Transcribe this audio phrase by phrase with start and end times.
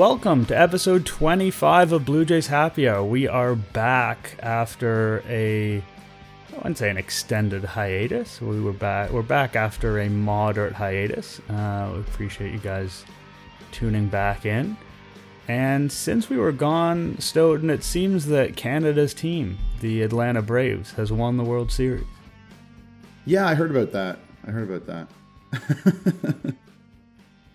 [0.00, 3.04] welcome to episode 25 of Blue Jays Happy Hour.
[3.04, 8.40] We are back after a I wouldn't say an extended hiatus.
[8.40, 9.10] We were back.
[9.10, 11.38] We're back after a moderate hiatus.
[11.50, 13.04] Uh, we appreciate you guys
[13.72, 14.74] tuning back in.
[15.48, 21.12] And since we were gone, Stoeten, it seems that Canada's team, the Atlanta Braves, has
[21.12, 22.06] won the World Series.
[23.26, 24.18] Yeah, I heard about that.
[24.46, 25.08] I heard about
[25.52, 26.54] that.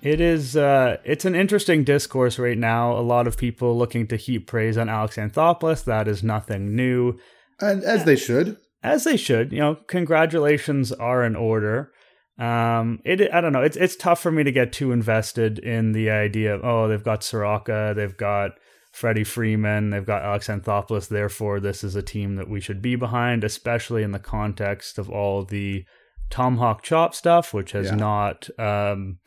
[0.05, 0.55] It is.
[0.55, 2.95] Uh, it's an interesting discourse right now.
[2.95, 5.84] A lot of people looking to heap praise on Alex Anthopoulos.
[5.84, 7.18] That is nothing new,
[7.59, 9.52] and as they should, as they should.
[9.52, 11.91] You know, congratulations are in order.
[12.38, 13.34] Um, it.
[13.34, 13.64] I don't know.
[13.64, 17.03] It's it's tough for me to get too invested in the idea of oh they've
[17.03, 18.52] got Soroka, they've got
[18.92, 21.08] Freddie Freeman, they've got Alex Anthopoulos.
[21.08, 25.09] Therefore, this is a team that we should be behind, especially in the context of
[25.09, 25.83] all the
[26.30, 27.95] Tomahawk Chop stuff, which has yeah.
[27.95, 28.50] not.
[28.59, 29.17] Um,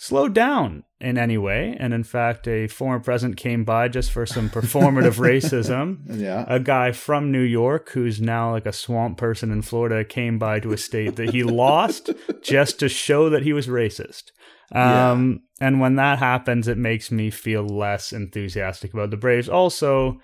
[0.00, 1.76] slowed down in any way.
[1.78, 6.02] And in fact, a former president came by just for some performative racism.
[6.06, 6.44] Yeah.
[6.46, 10.60] A guy from New York who's now like a swamp person in Florida came by
[10.60, 12.10] to a state that he lost
[12.42, 14.30] just to show that he was racist.
[14.72, 15.66] Um, yeah.
[15.66, 19.48] And when that happens, it makes me feel less enthusiastic about the Braves.
[19.48, 20.20] Also,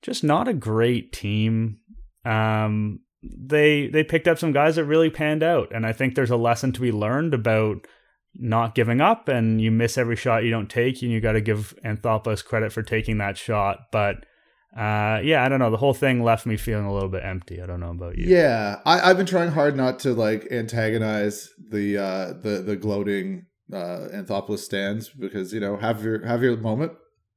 [0.00, 1.80] just not a great team.
[2.24, 6.30] Um, they they picked up some guys that really panned out, and I think there's
[6.30, 7.86] a lesson to be learned about
[8.34, 11.40] not giving up and you miss every shot you don't take and you got to
[11.40, 13.90] give Anthopoulos credit for taking that shot.
[13.90, 14.24] But
[14.76, 15.70] uh, yeah I don't know.
[15.70, 17.60] The whole thing left me feeling a little bit empty.
[17.60, 18.26] I don't know about you.
[18.26, 23.46] Yeah I, have been trying hard not to like antagonize the uh, the the gloating
[23.72, 26.92] uh, Anthopoulos stands because you know have your have your moment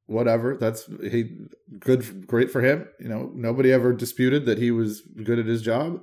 [0.06, 0.56] whatever.
[0.56, 1.36] That's he
[1.78, 2.88] good great for him.
[2.98, 6.00] You know nobody ever disputed that he was good at his job.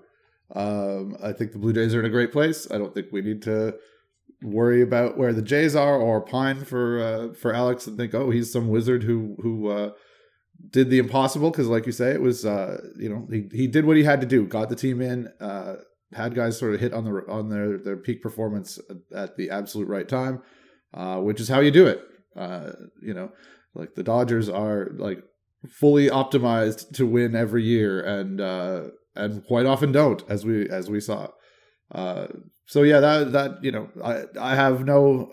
[0.56, 2.68] Um, I think the Blue Jays are in a great place.
[2.70, 3.76] I don't think we need to
[4.44, 8.30] worry about where the Jays are or pine for uh, for Alex and think, oh,
[8.30, 9.92] he's some wizard who who uh,
[10.70, 11.52] did the impossible.
[11.52, 14.22] Because, like you say, it was uh, you know he he did what he had
[14.22, 15.76] to do, got the team in, uh,
[16.14, 18.80] had guys sort of hit on the on their their peak performance
[19.16, 20.42] at the absolute right time,
[20.94, 22.02] uh, which is how you do it.
[22.36, 22.72] Uh,
[23.02, 23.32] you know,
[23.74, 25.20] like the Dodgers are like
[25.68, 28.84] fully optimized to win every year, and uh
[29.16, 31.28] and quite often don't, as we as we saw.
[31.92, 32.28] Uh,
[32.66, 35.30] so yeah, that that you know, I I have no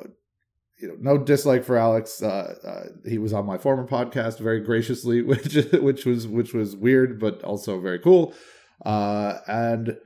[0.78, 2.22] you know no dislike for Alex.
[2.22, 6.76] Uh, uh, he was on my former podcast very graciously, which which was which was
[6.76, 8.34] weird but also very cool.
[8.84, 9.98] Uh, and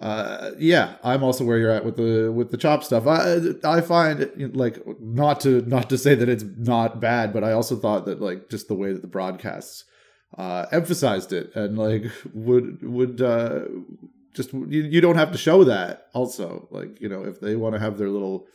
[0.00, 3.06] uh, yeah, I'm also where you're at with the with the chop stuff.
[3.06, 7.52] I I find like not to not to say that it's not bad, but I
[7.52, 9.84] also thought that like just the way that the broadcasts
[10.36, 12.04] uh, emphasized it and like
[12.34, 13.60] would would uh,
[14.34, 16.68] just you, you don't have to show that also.
[16.70, 18.46] Like you know if they want to have their little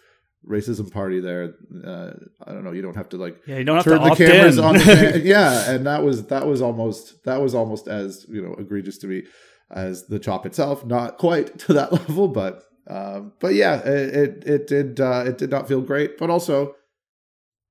[0.47, 2.11] racism party there uh,
[2.45, 4.15] i don't know you don't have to like yeah you don't have turn to the
[4.15, 4.63] cameras in.
[4.63, 8.53] on the, yeah and that was that was almost that was almost as you know
[8.53, 9.23] egregious to me
[9.69, 10.85] as the chop itself.
[10.85, 15.37] Not quite to that level but um, but yeah it it, it did uh, it
[15.37, 16.17] did not feel great.
[16.17, 16.75] But also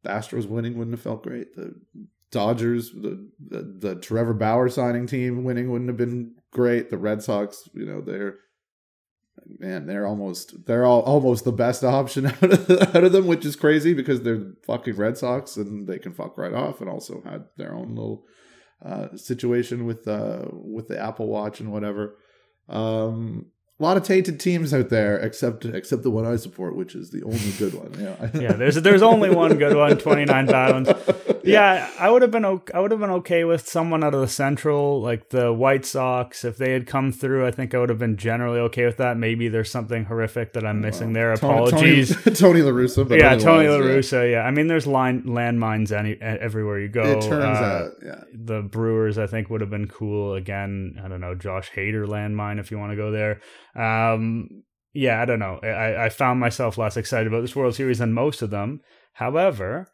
[0.02, 1.54] the astros winning wouldn't have felt great.
[1.54, 1.74] The
[2.32, 6.88] Dodgers, the, the, the Trevor Bauer signing team winning wouldn't have been great.
[6.88, 8.38] The Red Sox, you know, they're
[9.58, 13.44] man, they're almost they're all almost the best option out of, out of them, which
[13.44, 17.22] is crazy because they're fucking Red Sox and they can fuck right off, and also
[17.24, 18.24] had their own little
[18.84, 22.16] uh, situation with uh, with the Apple Watch and whatever.
[22.68, 26.94] Um, a lot of tainted teams out there, except except the one I support, which
[26.94, 27.94] is the only good one.
[28.00, 28.52] Yeah, yeah.
[28.52, 29.98] There's there's only one good one.
[29.98, 30.88] Twenty nine pounds.
[31.46, 34.26] Yeah, I would have been I would have been okay with someone out of the
[34.26, 37.46] Central, like the White Sox, if they had come through.
[37.46, 39.16] I think I would have been generally okay with that.
[39.16, 41.32] Maybe there's something horrific that I'm missing there.
[41.32, 43.08] Apologies, Tony, Tony La Russa.
[43.08, 44.24] But yeah, Tony La Russa.
[44.24, 44.38] Yeah.
[44.38, 44.42] yeah.
[44.42, 47.04] I mean, there's line landmines any everywhere you go.
[47.04, 48.24] It turns uh, out, yeah.
[48.34, 50.34] The Brewers, I think, would have been cool.
[50.34, 53.40] Again, I don't know, Josh Hader landmine if you want to go there.
[53.76, 54.62] Um,
[54.92, 55.58] yeah, I don't know.
[55.62, 58.80] I, I found myself less excited about this World Series than most of them.
[59.12, 59.88] However,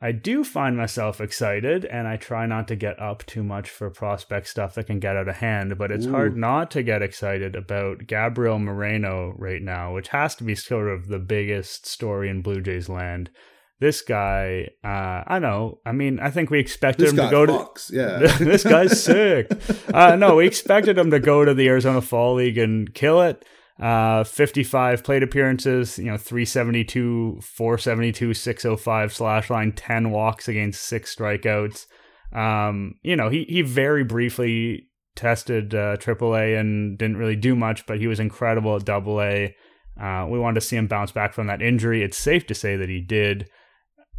[0.00, 3.90] I do find myself excited, and I try not to get up too much for
[3.90, 5.76] prospect stuff that can get out of hand.
[5.78, 6.12] But it's Ooh.
[6.12, 10.88] hard not to get excited about Gabriel Moreno right now, which has to be sort
[10.88, 13.30] of the biggest story in Blue Jays land.
[13.80, 15.78] This guy, uh, I know.
[15.86, 17.88] I mean, I think we expected this him to go fucks.
[17.88, 17.96] to.
[17.96, 19.50] Yeah, this guy's sick.
[19.94, 23.44] Uh, no, we expected him to go to the Arizona Fall League and kill it.
[23.80, 31.14] Uh, 55 plate appearances, you know, 372, 472, 605 slash line, 10 walks against six
[31.14, 31.86] strikeouts.
[32.32, 37.86] Um, you know, he, he very briefly tested uh, AAA and didn't really do much,
[37.86, 39.54] but he was incredible at Double A.
[40.00, 42.02] Uh, we wanted to see him bounce back from that injury.
[42.02, 43.48] It's safe to say that he did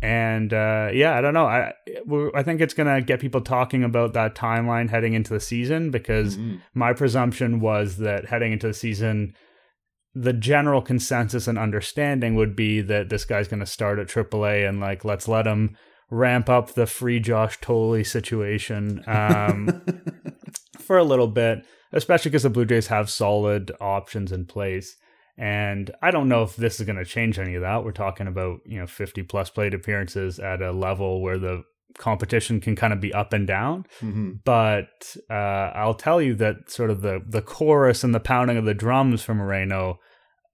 [0.02, 1.46] And uh, yeah, I don't know.
[1.46, 1.74] I
[2.34, 6.38] I think it's gonna get people talking about that timeline heading into the season because
[6.38, 6.58] mm-hmm.
[6.74, 9.34] my presumption was that heading into the season,
[10.14, 14.80] the general consensus and understanding would be that this guy's gonna start at AAA and
[14.80, 15.76] like let's let him
[16.10, 19.82] ramp up the free Josh Thole situation um,
[20.80, 24.96] for a little bit, especially because the Blue Jays have solid options in place.
[25.40, 27.86] And I don't know if this is going to change any of that.
[27.86, 31.64] We're talking about, you know, 50 plus plate appearances at a level where the
[31.98, 33.86] competition can kind of be up and down.
[34.02, 34.32] Mm-hmm.
[34.44, 38.66] But uh, I'll tell you that sort of the, the chorus and the pounding of
[38.66, 40.00] the drums from Moreno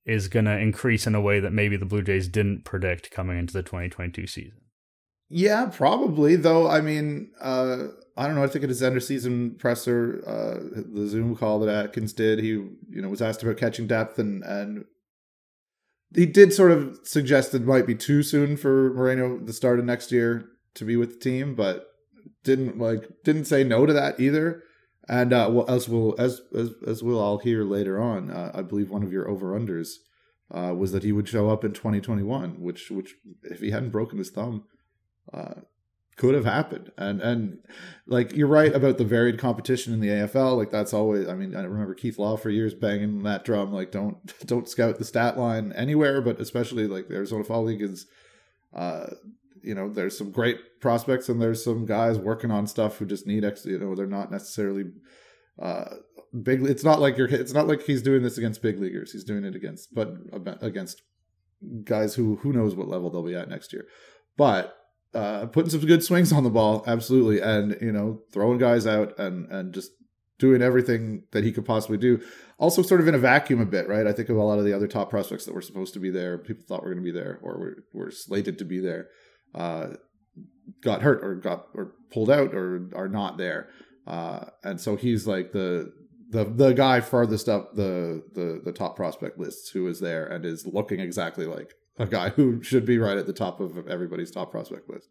[0.05, 3.39] is going to increase in a way that maybe the Blue Jays didn't predict coming
[3.39, 4.61] into the 2022 season.
[5.29, 6.35] Yeah, probably.
[6.35, 8.43] Though, I mean, uh, I don't know.
[8.43, 12.39] I think at his end of season presser, uh, the Zoom call that Atkins did,
[12.39, 14.85] he you know was asked about catching depth, and and
[16.13, 19.85] he did sort of suggest it might be too soon for Moreno the start of
[19.85, 20.45] next year
[20.75, 21.87] to be with the team, but
[22.43, 24.63] didn't like didn't say no to that either.
[25.07, 28.61] And uh, well, as we'll as as as we'll all hear later on, uh, I
[28.61, 29.95] believe one of your over unders
[30.51, 34.17] uh, was that he would show up in 2021, which which if he hadn't broken
[34.17, 34.63] his thumb,
[35.33, 35.61] uh,
[36.15, 36.91] could have happened.
[36.97, 37.59] And and
[38.07, 40.57] like you're right about the varied competition in the AFL.
[40.57, 41.27] Like that's always.
[41.27, 43.71] I mean, I remember Keith Law for years banging that drum.
[43.73, 44.17] Like don't
[44.47, 48.07] don't scout the stat line anywhere, but especially like the Arizona Fall League is.
[48.73, 49.07] Uh,
[49.61, 53.25] you know, there's some great prospects and there's some guys working on stuff who just
[53.25, 53.65] need ex.
[53.65, 54.83] You know, they're not necessarily
[55.59, 55.95] uh,
[56.43, 56.63] big.
[56.63, 57.27] It's not like you're.
[57.27, 59.11] It's not like he's doing this against big leaguers.
[59.11, 60.13] He's doing it against, but
[60.61, 61.01] against
[61.83, 63.87] guys who who knows what level they'll be at next year.
[64.37, 64.75] But
[65.15, 69.17] uh, putting some good swings on the ball, absolutely, and you know, throwing guys out
[69.17, 69.91] and and just
[70.37, 72.21] doing everything that he could possibly do.
[72.57, 74.07] Also, sort of in a vacuum a bit, right?
[74.07, 76.09] I think of a lot of the other top prospects that were supposed to be
[76.09, 79.07] there, people thought were going to be there, or were, were slated to be there,
[79.53, 79.87] uh,
[80.81, 83.69] got hurt or got or pulled out or are not there,
[84.07, 85.91] uh, and so he's like the
[86.29, 90.45] the the guy farthest up the the the top prospect lists who is there and
[90.45, 94.31] is looking exactly like a guy who should be right at the top of everybody's
[94.31, 95.09] top prospect list.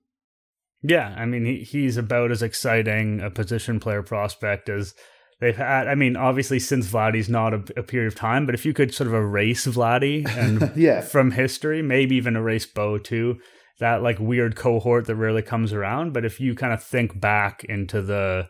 [0.83, 4.95] Yeah, I mean he, he's about as exciting a position player prospect as
[5.41, 5.89] they've had.
[5.89, 8.95] I mean, obviously since Vladdy's not a, a period of time, but if you could
[8.95, 11.01] sort of erase Vladdy and yeah.
[11.01, 13.39] from history, maybe even erase Bo too,
[13.81, 16.13] that like weird cohort that rarely comes around.
[16.13, 18.49] But if you kind of think back into the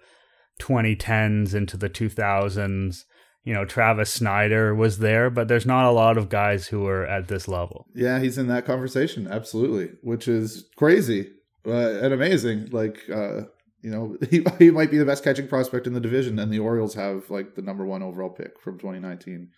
[0.61, 3.05] 2010s, into the 2000s,
[3.45, 7.07] you know, Travis Snider was there, but there's not a lot of guys who are
[7.07, 7.87] at this level.
[7.95, 11.31] Yeah, he's in that conversation, absolutely, which is crazy
[11.67, 12.71] uh, and amazing.
[12.71, 13.43] Like, uh,
[13.83, 16.59] you know, he, he might be the best catching prospect in the division, and the
[16.59, 19.51] Orioles have like the number one overall pick from 2019,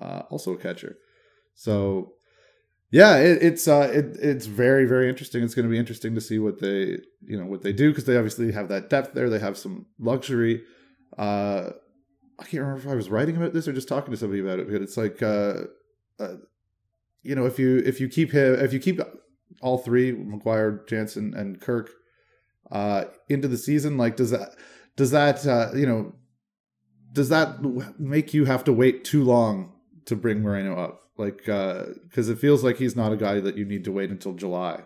[0.00, 0.96] uh, also a catcher.
[1.56, 2.12] So,
[2.92, 5.42] yeah, it, it's uh, it, it's very very interesting.
[5.42, 8.04] It's going to be interesting to see what they you know what they do because
[8.04, 9.28] they obviously have that depth there.
[9.28, 10.62] They have some luxury.
[11.18, 11.70] Uh,
[12.38, 14.58] I can't remember if I was writing about this or just talking to somebody about
[14.58, 14.70] it.
[14.70, 15.64] But it's like, uh,
[16.18, 16.36] uh,
[17.22, 19.00] you know, if you if you keep him, if you keep
[19.60, 21.90] all three, McGuire, Jansen, and Kirk,
[22.70, 24.56] uh, into the season, like does that
[24.96, 26.14] does that uh, you know
[27.12, 27.60] does that
[27.98, 29.72] make you have to wait too long
[30.06, 31.00] to bring Moreno up?
[31.16, 34.10] Like, because uh, it feels like he's not a guy that you need to wait
[34.10, 34.82] until July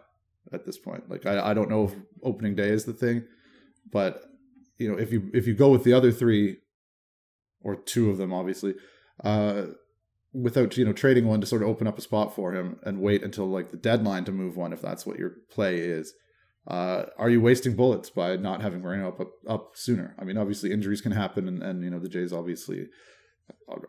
[0.53, 1.09] at this point.
[1.09, 3.25] Like, I, I don't know if opening day is the thing,
[3.91, 4.25] but
[4.77, 6.59] you know, if you if you go with the other three
[7.63, 8.75] or two of them, obviously,
[9.25, 9.67] uh,
[10.33, 13.01] without you know trading one to sort of open up a spot for him and
[13.01, 16.15] wait until like the deadline to move one if that's what your play is.
[16.67, 20.15] Uh, are you wasting bullets by not having Moreno up, up, up sooner?
[20.19, 22.89] I mean, obviously injuries can happen, and, and you know the Jays obviously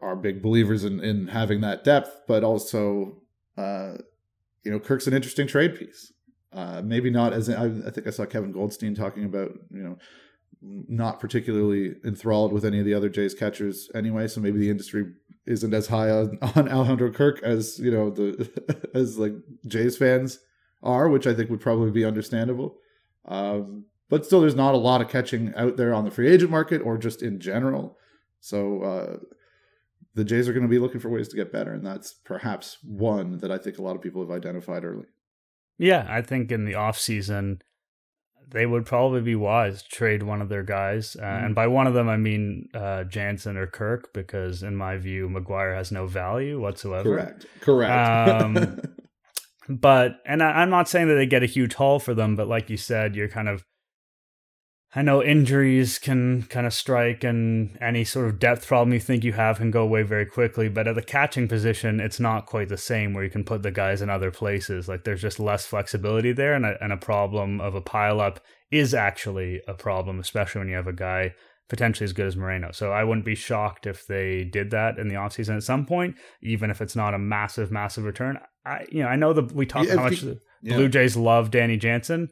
[0.01, 3.21] are, big believers in in having that depth, but also
[3.57, 3.95] uh,
[4.63, 6.13] you know Kirk's an interesting trade piece.
[6.51, 9.97] Uh, maybe not as I, I think I saw Kevin Goldstein talking about you know
[10.61, 15.05] not particularly enthralled with any of the other Jays catchers anyway, so maybe the industry
[15.45, 19.33] isn't as high on, on Alejandro Kirk as you know the as like
[19.67, 20.39] Jays fans
[20.83, 22.77] are, which I think would probably be understandable.
[23.25, 26.49] Um, but still, there's not a lot of catching out there on the free agent
[26.49, 27.97] market or just in general.
[28.39, 29.17] So uh,
[30.15, 32.77] the Jays are going to be looking for ways to get better, and that's perhaps
[32.83, 35.05] one that I think a lot of people have identified early.
[35.77, 37.61] Yeah, I think in the off season
[38.51, 41.15] they would probably be wise to trade one of their guys.
[41.15, 41.45] Uh, mm.
[41.45, 45.29] And by one of them, I mean uh, Jansen or Kirk, because in my view,
[45.29, 47.03] McGuire has no value whatsoever.
[47.03, 47.45] Correct.
[47.61, 48.41] Correct.
[48.41, 48.81] Um,
[49.69, 52.47] but, and I, I'm not saying that they get a huge haul for them, but
[52.47, 53.63] like you said, you're kind of
[54.96, 59.24] I know injuries can kind of strike, and any sort of depth problem you think
[59.24, 60.67] you have can go away very quickly.
[60.67, 63.72] But at the catching position, it's not quite the same where you can put the
[63.72, 64.88] guys in other places.
[64.88, 68.38] Like there's just less flexibility there, and a, and a problem of a pileup
[68.72, 71.34] is actually a problem, especially when you have a guy
[71.69, 72.72] potentially as good as Moreno.
[72.72, 76.15] So I wouldn't be shocked if they did that in the offseason at some point,
[76.41, 78.39] even if it's not a massive, massive return.
[78.65, 80.75] I you know, I know that we talk yeah, how much the yeah.
[80.75, 82.29] Blue Jays love Danny Jansen.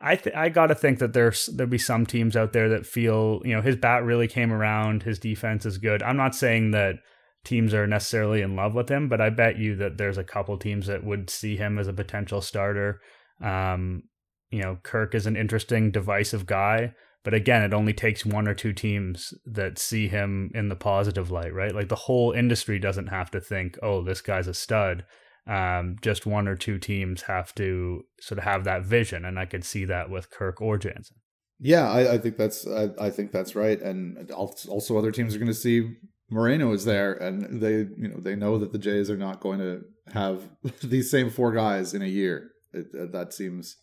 [0.00, 2.86] I th- I got to think that there's there'll be some teams out there that
[2.86, 6.02] feel, you know, his bat really came around, his defense is good.
[6.02, 6.96] I'm not saying that
[7.44, 10.56] teams are necessarily in love with him, but I bet you that there's a couple
[10.56, 13.00] teams that would see him as a potential starter.
[13.42, 14.04] Um,
[14.50, 16.94] you know, Kirk is an interesting divisive guy
[17.28, 21.30] but again, it only takes one or two teams that see him in the positive
[21.30, 21.74] light, right?
[21.74, 25.04] Like the whole industry doesn't have to think, oh, this guy's a stud.
[25.48, 29.46] Um, just one or two teams have to sort of have that vision, and I
[29.46, 31.16] could see that with Kirk or Jansen.
[31.58, 35.38] Yeah, I, I think that's I, I, think that's right, and also other teams are
[35.38, 35.96] going to see
[36.30, 39.58] Moreno is there, and they you know they know that the Jays are not going
[39.58, 39.80] to
[40.12, 40.42] have
[40.82, 42.50] these same four guys in a year.
[42.72, 43.76] It, that seems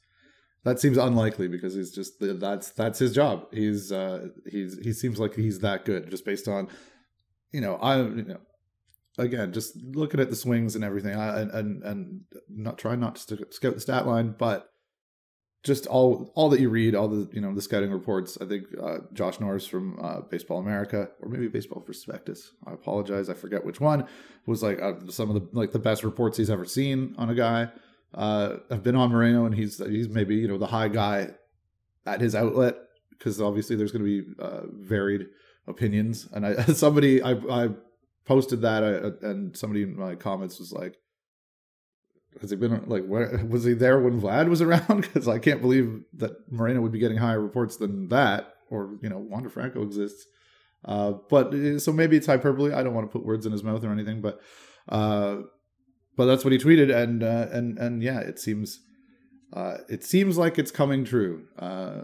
[0.63, 3.47] that seems unlikely because he's just that's that's his job.
[3.51, 6.67] He's uh he's he seems like he's that good just based on
[7.51, 8.41] you know I you know
[9.17, 13.47] again just looking at the swings and everything I, and and not trying not to
[13.51, 14.69] scout the stat line but
[15.63, 18.65] just all all that you read all the you know the scouting reports I think
[18.81, 23.65] uh, Josh Norris from uh, Baseball America or maybe Baseball Prospectus I apologize I forget
[23.65, 24.07] which one
[24.45, 27.35] was like uh, some of the like the best reports he's ever seen on a
[27.35, 27.69] guy
[28.15, 31.31] uh, I've been on Moreno, and he's he's maybe you know the high guy
[32.05, 32.77] at his outlet
[33.09, 35.27] because obviously there's going to be uh, varied
[35.67, 36.27] opinions.
[36.31, 37.69] And I somebody I I
[38.25, 40.97] posted that I, and somebody in my comments was like,
[42.41, 45.61] "Has he been like where was he there when Vlad was around?" Because I can't
[45.61, 49.81] believe that Moreno would be getting higher reports than that, or you know Wander Franco
[49.81, 50.25] exists.
[50.83, 52.73] Uh, but uh, so maybe it's hyperbole.
[52.73, 54.39] I don't want to put words in his mouth or anything, but
[54.89, 55.37] uh,
[56.15, 58.81] but that's what he tweeted, and uh, and and yeah, it seems
[59.53, 61.45] uh, it seems like it's coming true.
[61.57, 62.01] Uh,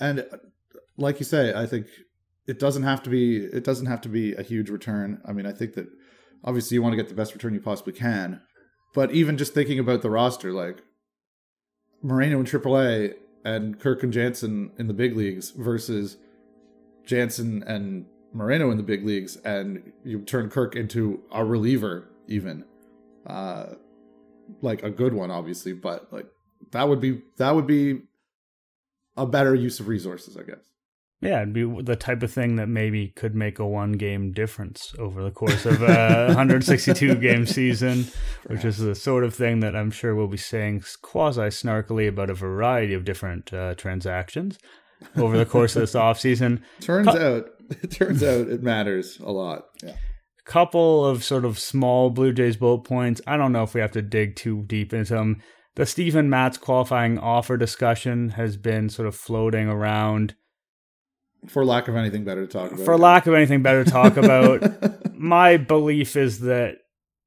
[0.00, 0.26] and
[0.96, 1.86] like you say, I think
[2.46, 5.20] it doesn't have to be it doesn't have to be a huge return.
[5.24, 5.88] I mean, I think that
[6.42, 8.40] obviously you want to get the best return you possibly can,
[8.94, 10.82] but even just thinking about the roster, like
[12.02, 16.16] Moreno in AAA and Kirk and Jansen in the big leagues versus
[17.04, 22.64] Jansen and Moreno in the big leagues, and you turn Kirk into a reliever even
[23.26, 23.74] uh,
[24.60, 26.26] like a good one, obviously, but like
[26.72, 28.02] that would be that would be
[29.16, 30.73] a better use of resources, I guess.
[31.24, 34.94] Yeah, it'd be the type of thing that maybe could make a one game difference
[34.98, 38.06] over the course of a 162 game season,
[38.46, 42.28] which is the sort of thing that I'm sure we'll be saying quasi snarkily about
[42.28, 44.58] a variety of different uh, transactions
[45.16, 46.62] over the course of this off season.
[46.80, 49.64] Turns out, it turns out it matters a lot.
[49.82, 49.96] Yeah
[50.44, 53.20] couple of sort of small Blue Jays bullet points.
[53.26, 55.42] I don't know if we have to dig too deep into them.
[55.76, 60.34] The Steven Matz qualifying offer discussion has been sort of floating around.
[61.48, 62.84] For lack of anything better to talk about.
[62.84, 65.14] For lack of anything better to talk about.
[65.14, 66.76] my belief is that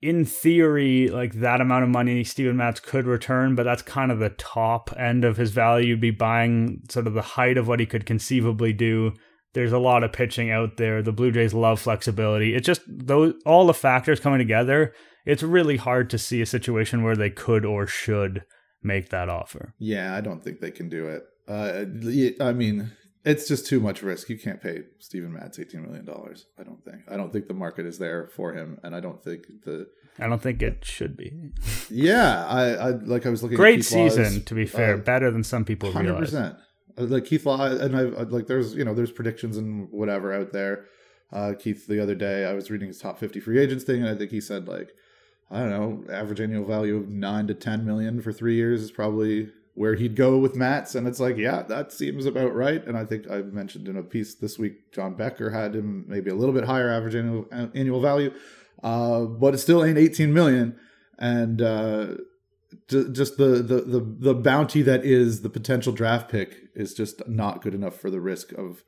[0.01, 4.19] in theory, like that amount of money Steven Matz could return, but that's kind of
[4.19, 5.89] the top end of his value.
[5.89, 9.13] You'd be buying sort of the height of what he could conceivably do.
[9.53, 11.01] There's a lot of pitching out there.
[11.01, 12.53] The Blue Jays love flexibility.
[12.53, 14.93] It's just those all the factors coming together.
[15.25, 18.43] It's really hard to see a situation where they could or should
[18.83, 19.73] make that offer.
[19.79, 21.23] Yeah, I don't think they can do it.
[21.47, 21.85] Uh,
[22.43, 22.91] I mean,
[23.27, 24.29] it's just too much risk.
[24.29, 26.45] You can't pay Steven Matz eighteen million dollars.
[26.59, 27.01] I don't think.
[27.09, 29.87] I don't think the market is there for him, and I don't think the.
[30.19, 31.33] I don't think it should be.
[31.89, 33.25] yeah, I, I like.
[33.25, 33.57] I was looking.
[33.57, 34.95] Great season, Laws, to be fair.
[34.95, 36.03] Uh, better than some people 100%.
[36.03, 36.55] realize
[36.97, 40.85] like Keith Law, and I like there's you know there's predictions and whatever out there.
[41.31, 44.09] Uh, Keith the other day I was reading his top 50 free agents thing, and
[44.09, 44.89] I think he said like
[45.51, 48.91] I don't know average annual value of nine to 10 million for three years is
[48.91, 52.83] probably where he'd go with Matz, and it's like yeah that seems about right.
[52.85, 56.31] And I think I mentioned in a piece this week John Becker had him maybe
[56.31, 58.33] a little bit higher average annual annual value,
[58.81, 60.75] uh, but it still ain't 18 million.
[61.19, 62.07] And uh,
[62.89, 67.61] just the, the the the bounty that is the potential draft pick is just not
[67.61, 68.83] good enough for the risk of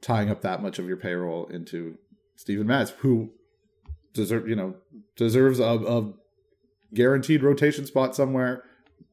[0.00, 1.98] tying up that much of your payroll into
[2.34, 3.30] Steven Matz, who
[4.12, 4.74] deserve you know
[5.14, 6.12] deserves a, a
[6.92, 8.64] guaranteed rotation spot somewhere.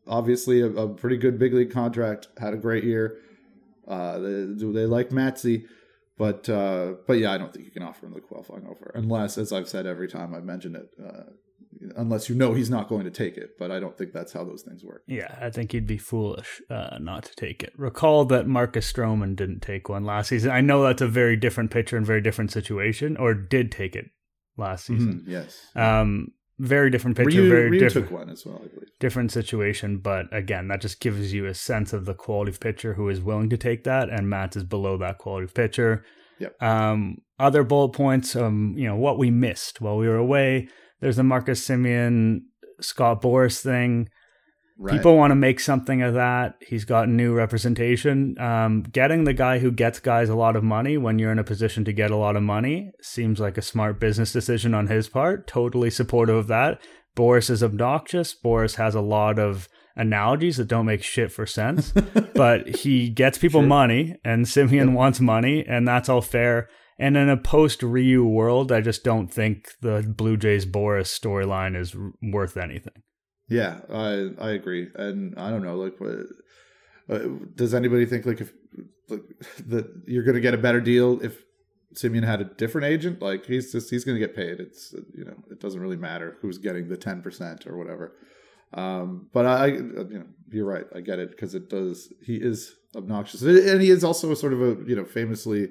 [0.09, 2.27] Obviously, a, a, pretty good big league contract.
[2.39, 3.19] Had a great year.
[3.87, 5.65] Uh, they, they like Matzy,
[6.17, 9.37] but uh, but yeah, I don't think you can offer him the qualifying offer unless,
[9.37, 11.23] as I've said every time I've mentioned it, uh,
[11.95, 13.51] unless you know he's not going to take it.
[13.57, 15.03] But I don't think that's how those things work.
[15.07, 17.73] Yeah, I think he'd be foolish uh, not to take it.
[17.77, 20.51] Recall that Marcus Stroman didn't take one last season.
[20.51, 24.09] I know that's a very different pitcher and very different situation, or did take it
[24.57, 25.21] last season.
[25.21, 25.67] Mm-hmm, yes.
[25.75, 28.89] Um, very different pitcher, Ryu, very Ryu different one as well, I believe.
[28.99, 29.97] different situation.
[29.97, 33.21] But again, that just gives you a sense of the quality of pitcher who is
[33.21, 36.03] willing to take that, and Matt is below that quality of pitcher.
[36.39, 36.61] Yep.
[36.61, 40.67] Um, other bullet points, um, you know, what we missed while we were away.
[40.99, 42.41] There's the Marcus Semien,
[42.81, 44.09] Scott Boras thing.
[44.81, 44.95] Right.
[44.95, 46.55] People want to make something of that.
[46.65, 48.39] He's got new representation.
[48.39, 51.43] Um, getting the guy who gets guys a lot of money when you're in a
[51.43, 55.09] position to get a lot of money seems like a smart business decision on his
[55.09, 55.47] part.
[55.47, 56.79] Totally supportive of that.
[57.13, 58.33] Boras is obnoxious.
[58.33, 59.67] Boras has a lot of
[59.97, 61.91] analogies that don't make shit for sense,
[62.33, 63.67] but he gets people Sure.
[63.67, 66.69] money, and Semien wants money, and that's all fair.
[66.97, 71.75] And in a post Ryu world, I just don't think the Blue Jays Boras storyline
[71.77, 72.93] is r- worth anything.
[73.49, 76.27] Yeah, I I agree, and I don't know, like, what,
[77.09, 78.53] uh, does anybody think like if
[79.09, 79.23] like
[79.67, 81.43] that you're going to get a better deal if
[81.95, 83.21] Semien had a different agent?
[83.21, 84.59] Like, he's just he's going to get paid.
[84.59, 88.13] It's uh, you know, it doesn't really matter who's getting the ten percent or whatever.
[88.71, 90.85] Um, but I, you know, you're right.
[90.95, 92.13] I get it because it does.
[92.23, 95.69] He is obnoxious, and he is also a sort of a you know famously,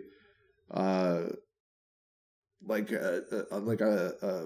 [0.72, 1.26] uh,
[2.66, 4.44] like a, a like a, a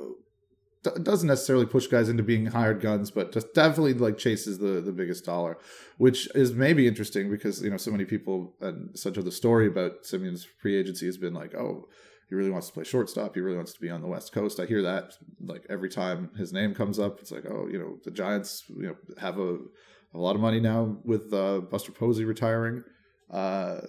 [0.83, 4.81] d- doesn't necessarily push guys into being hired guns, but just definitely like chases the
[4.81, 5.59] the biggest dollar,
[5.99, 9.67] which is maybe interesting because you know so many people and such of the story
[9.67, 11.89] about Semien's free agency has been like, oh,
[12.29, 14.61] he really wants to play shortstop, he really wants to be on the West Coast.
[14.61, 17.99] I hear that like every time his name comes up, it's like, oh, you know,
[18.05, 19.59] the Giants, you know, have a
[20.15, 22.85] a lot of money now with uh, Buster Posey retiring.
[23.31, 23.81] Uh,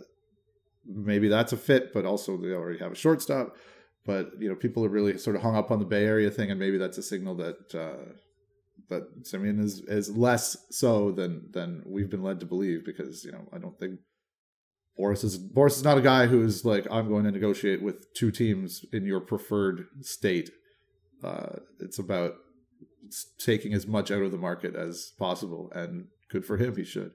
[0.85, 3.57] maybe that's a fit, but also they already have a shortstop
[4.05, 6.51] but you know people are really sort of hung up on the Bay Area thing,
[6.51, 8.11] and maybe that's a signal that uh,
[8.89, 12.85] that Semien is is less so than than we've been led to believe.
[12.85, 13.99] Because you know I don't think
[14.99, 18.31] Boras is Boras is not a guy who's like I'm going to negotiate with two
[18.31, 20.51] teams in your preferred state.
[21.23, 22.33] Uh, it's about
[23.37, 26.75] taking as much out of the market as possible, and good for him.
[26.75, 27.11] He should.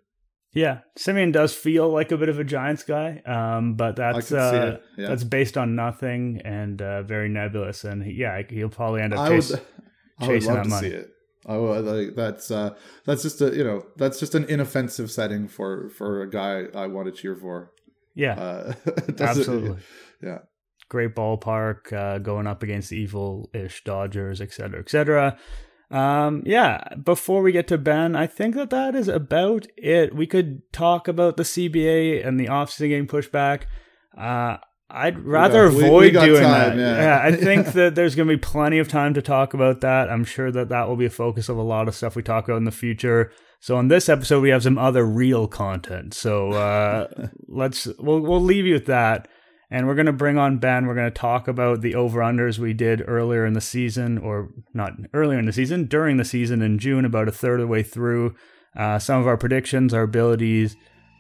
[0.55, 4.79] Yeah, Semien does feel like a bit of a Giants guy, um, but that's uh.
[4.97, 5.09] Yeah.
[5.09, 7.85] that's based on nothing and uh, very nebulous.
[7.85, 9.61] And he, yeah, he'll probably end up I would, chasing.
[10.19, 10.89] I would love that to money.
[10.91, 11.11] see it.
[11.47, 15.49] I would, like that's uh, that's just a you know that's just an inoffensive setting
[15.49, 17.71] for for a guy I want to cheer for.
[18.15, 18.73] Yeah, Uh,
[19.21, 19.79] absolutely.
[20.23, 20.39] yeah.
[20.89, 25.39] Great ballpark, uh, going up against evil-ish Dodgers, et cetera, et cetera.
[25.91, 30.15] Um, yeah, before we get to Ben, I think that that is about it.
[30.15, 33.35] We could talk about the CBA and the off-season getting pushed.
[33.35, 34.57] Uh,
[34.91, 36.99] I'd rather got- we- we avoid doing time, that.
[36.99, 37.21] yeah.
[37.23, 40.11] I think that there's going to be plenty of time to talk about that.
[40.11, 42.45] I'm sure that that will be a focus of a lot of stuff we talk
[42.49, 43.31] about in the future.
[43.61, 46.15] So on this episode, we have some other real content.
[46.15, 47.09] So uh,
[47.49, 49.29] let's we'll we'll leave you with that,
[49.71, 50.87] and we're gonna bring on Ben.
[50.87, 54.93] We're gonna talk about the over unders we did earlier in the season, or not
[55.15, 57.83] earlier in the season, during the season in June, about a third of the way
[57.83, 58.35] through.
[58.77, 60.77] Uh, some of our predictions, our abilities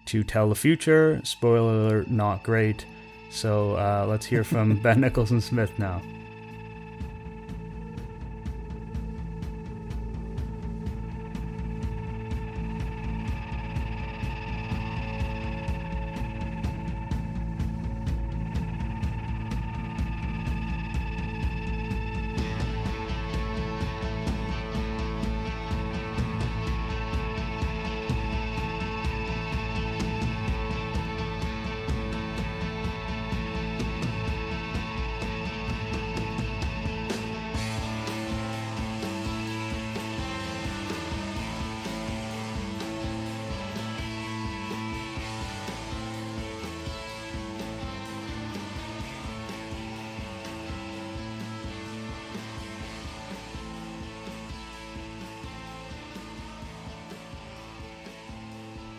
[0.06, 1.20] to tell the future.
[1.24, 2.86] Spoiler alert, not great.
[3.30, 6.00] So uh, let's hear from Ben Nicholson Smith now.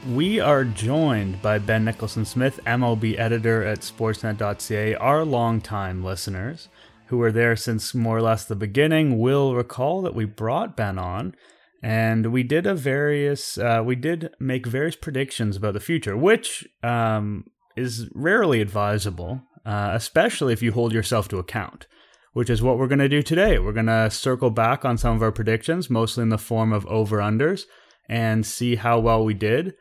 [0.10, 4.96] We are joined by Ben Nicholson Smith, MLB editor at Sportsnet.ca.
[4.96, 6.68] Our longtime listeners
[7.08, 10.98] who were there since more or less the beginning will recall that we brought Ben
[10.98, 11.36] on
[11.84, 16.68] and we did a various uh, we did make various predictions about the future, which
[16.82, 17.46] um,
[17.76, 21.86] is rarely advisable, uh, especially if you hold yourself to account.
[22.34, 23.60] Which is what we're going to do today.
[23.60, 26.86] We're going to circle back on some of our predictions, mostly in the form of
[26.88, 27.66] over unders,
[28.08, 29.74] and see how well we did.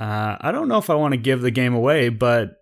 [0.00, 2.56] Uh, I don't know if I want to give the game away, but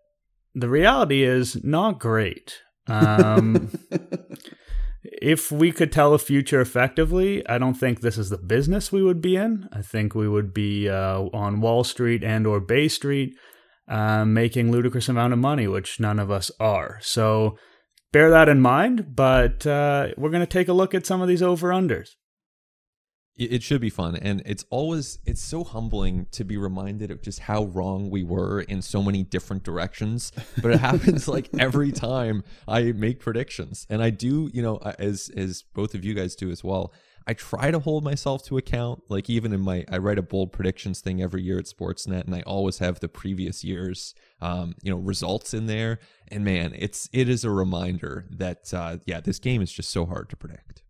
[0.57, 2.59] the reality is not great.
[2.89, 3.71] Um,
[5.05, 9.05] if we could tell a future effectively, I don't think this is the business we
[9.05, 9.69] would be in.
[9.73, 13.37] I think we would be uh, on Wall Street and or Bay Street,
[13.87, 16.99] uh, making ludicrous amount of money, which none of us are.
[17.03, 17.57] So
[18.13, 19.15] bear that in mind.
[19.15, 22.09] But uh, we're going to take a look at some of these over unders
[23.39, 24.17] it should be fun.
[24.17, 28.61] And it's always it's so humbling to be reminded of just how wrong we were
[28.63, 33.87] in so many different directions but it happens like every time i make predictions.
[33.89, 36.93] And i do you know as as both of you guys do as well
[37.27, 39.03] i try to hold myself to account.
[39.09, 42.35] Like even in my i write a bold predictions thing every year at sportsnet and
[42.35, 46.01] i always have the previous years um, you know results in there.
[46.29, 50.07] And man it's it is a reminder that uh, yeah this game is just so
[50.07, 50.83] hard to predict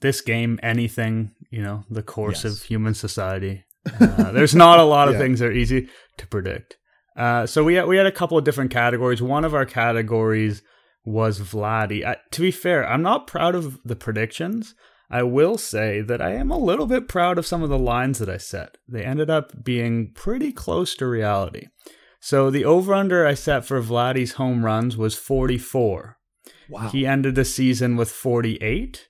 [0.00, 2.52] this game anything, you know, the course yes.
[2.52, 3.64] of human society.
[4.00, 5.20] Uh, there's not a lot of yeah.
[5.20, 6.78] things that are easy to predict.
[7.18, 9.20] Uh, so we had, we had a couple of different categories.
[9.20, 10.62] One of our categories
[11.04, 12.02] was Vladdy.
[12.02, 14.74] I, to be fair, I'm not proud of the predictions.
[15.10, 18.18] I will say that I am a little bit proud of some of the lines
[18.18, 18.78] that I set.
[18.88, 21.66] They ended up being pretty close to reality.
[22.20, 26.16] So the over under I set for Vladdy's home runs was 44.
[26.70, 26.88] Wow.
[26.88, 29.08] He ended the season with 48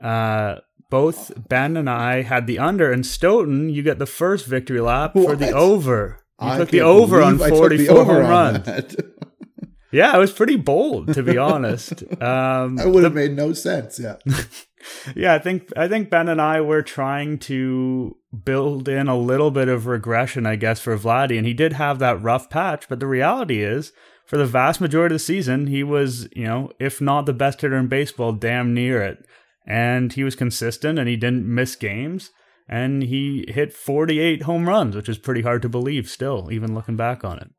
[0.00, 0.56] uh,
[0.90, 5.14] both Ben and I had the under, and Stoeten, you get the first victory lap
[5.14, 5.24] what?
[5.24, 6.24] for the over.
[6.42, 8.96] You I took the over on 44 over home runs.
[9.92, 12.02] yeah, it was pretty bold, to be honest.
[12.20, 13.98] Um, that would have made no sense.
[13.98, 14.16] Yeah.
[15.14, 19.50] yeah, I think I think Ben and I were trying to build in a little
[19.50, 22.88] bit of regression, I guess, for Vladdy, and he did have that rough patch.
[22.88, 23.92] But the reality is,
[24.26, 27.60] for the vast majority of the season, he was, you know, if not the best
[27.60, 29.24] hitter in baseball, damn near it
[29.66, 32.30] and he was consistent and he didn't miss games
[32.68, 36.96] and he hit 48 home runs, which is pretty hard to believe still, even looking
[36.96, 37.50] back on it.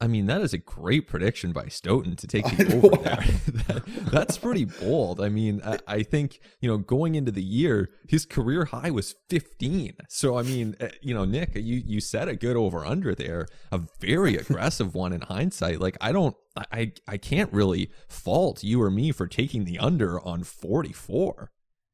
[0.00, 3.16] I mean, that is a great prediction by Stoeten to take the over there.
[3.66, 3.82] that,
[4.12, 5.20] that's pretty bold.
[5.20, 9.16] I mean, I, I, think, you know, going into the year, his career high was
[9.28, 9.96] 15.
[10.08, 13.48] So, I mean, eh, you know, Nick, you, you said a good over under there,
[13.72, 15.80] a very aggressive one in hindsight.
[15.80, 20.20] Like, I don't, I, I can't really fault you or me for taking the under
[20.20, 21.50] on 44.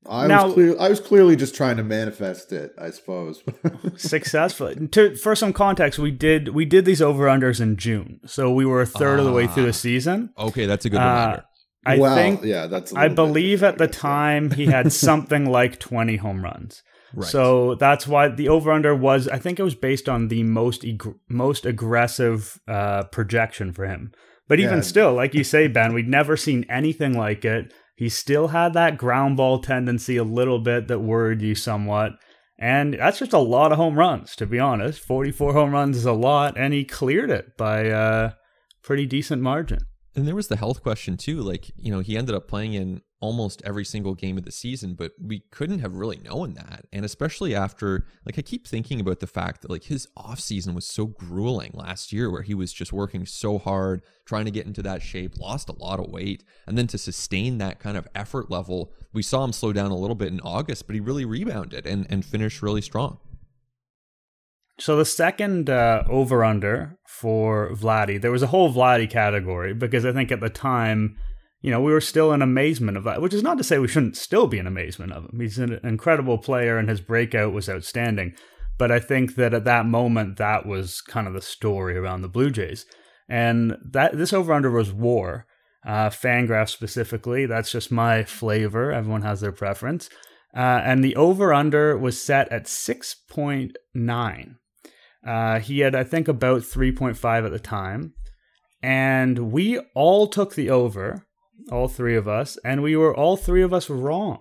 [0.08, 3.42] I now, was clear, I was clearly just trying to manifest it, I suppose.
[3.96, 4.88] successfully.
[4.88, 8.66] To, for some context, we did we did these over unders in June, so we
[8.66, 9.72] were a third of the way through the ah.
[9.72, 10.30] season.
[10.38, 11.38] Okay, that's a good reminder.
[11.38, 11.42] Uh,
[11.86, 12.94] I well, think, yeah, that's.
[12.94, 16.82] I believe at the time he had something like twenty home runs.
[17.14, 17.28] Right.
[17.28, 19.28] So that's why the over under was.
[19.28, 24.12] I think it was based on the most eg- most aggressive uh, projection for him.
[24.46, 24.82] But even yeah.
[24.82, 27.72] still, like you say, Ben, we'd never seen anything like it.
[27.94, 32.12] He still had that ground ball tendency a little bit that worried you somewhat.
[32.58, 35.00] And that's just a lot of home runs, to be honest.
[35.00, 38.32] 44 home runs is a lot, and he cleared it by a
[38.82, 39.80] pretty decent margin.
[40.14, 41.40] And there was the health question too.
[41.40, 44.92] Like, you know, he ended up playing in almost every single game of the season,
[44.92, 46.84] but we couldn't have really known that.
[46.92, 50.86] And especially after, like, I keep thinking about the fact that, like, his offseason was
[50.86, 54.82] so grueling last year, where he was just working so hard, trying to get into
[54.82, 56.44] that shape, lost a lot of weight.
[56.66, 59.96] And then to sustain that kind of effort level, we saw him slow down a
[59.96, 63.20] little bit in August, but he really rebounded and, and finished really strong.
[64.78, 70.04] So the second uh, over under for Vladdy, there was a whole Vladdy category because
[70.04, 71.16] I think at the time,
[71.64, 73.88] you know, we were still in amazement of that, which is not to say we
[73.88, 75.40] shouldn't still be in amazement of him.
[75.40, 78.34] He's an incredible player and his breakout was outstanding.
[78.76, 82.28] But I think that at that moment, that was kind of the story around the
[82.28, 82.84] Blue Jays.
[83.30, 85.46] And that this over under was war.
[85.86, 88.92] Uh, Fangraph specifically, that's just my flavor.
[88.92, 90.10] Everyone has their preference.
[90.54, 94.54] Uh, and the over under was set at 6.9.
[95.26, 98.12] Uh, he had, I think, about 3.5 at the time.
[98.82, 101.24] And we all took the over,
[101.70, 104.38] all three of us, and we were all three of us wrong.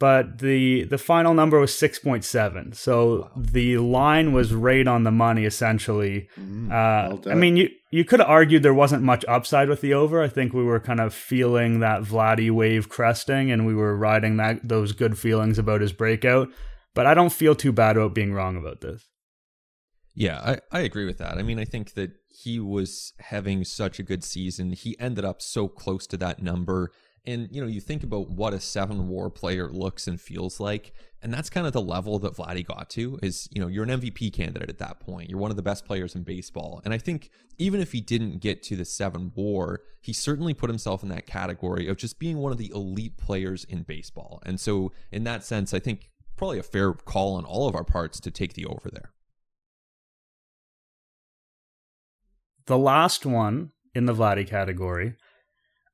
[0.00, 2.74] But the the final number was 6.7.
[2.74, 6.26] So the line was right on the money, essentially.
[6.40, 9.82] Mm, uh, well I mean, you, you could have argued there wasn't much upside with
[9.82, 10.22] the over.
[10.22, 14.38] I think we were kind of feeling that Vladdy wave cresting, and we were riding
[14.38, 16.48] that those good feelings about his breakout.
[16.94, 19.09] But I don't feel too bad about being wrong about this.
[20.14, 20.40] Yeah,
[20.72, 21.38] I, I agree with that.
[21.38, 24.72] I mean, I think that he was having such a good season.
[24.72, 26.90] He ended up so close to that number.
[27.26, 30.92] And, you know, you think about what a seven war player looks and feels like.
[31.22, 33.90] And that's kind of the level that Vladdy got to is, you know, you're an
[33.90, 35.28] MVP candidate at that point.
[35.28, 36.80] You're one of the best players in baseball.
[36.84, 40.70] And I think even if he didn't get to the seven war, he certainly put
[40.70, 44.42] himself in that category of just being one of the elite players in baseball.
[44.46, 47.84] And so, in that sense, I think probably a fair call on all of our
[47.84, 49.12] parts to take the over there.
[52.70, 55.16] The last one in the Vladdy category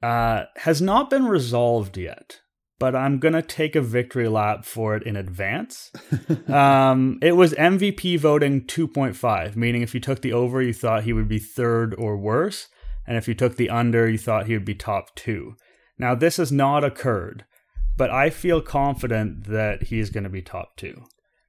[0.03, 2.41] uh, has not been resolved yet,
[2.79, 5.91] but I'm going to take a victory lap for it in advance.
[6.49, 11.15] um, it was MVP voting 2.5, meaning if you took the over, you thought he
[11.15, 12.69] would be third or worse.
[13.07, 15.55] And if you took the under, you thought he would be top two.
[15.99, 17.47] Now, this has not occurred,
[17.97, 21.05] but I feel confident that he's going to be top two.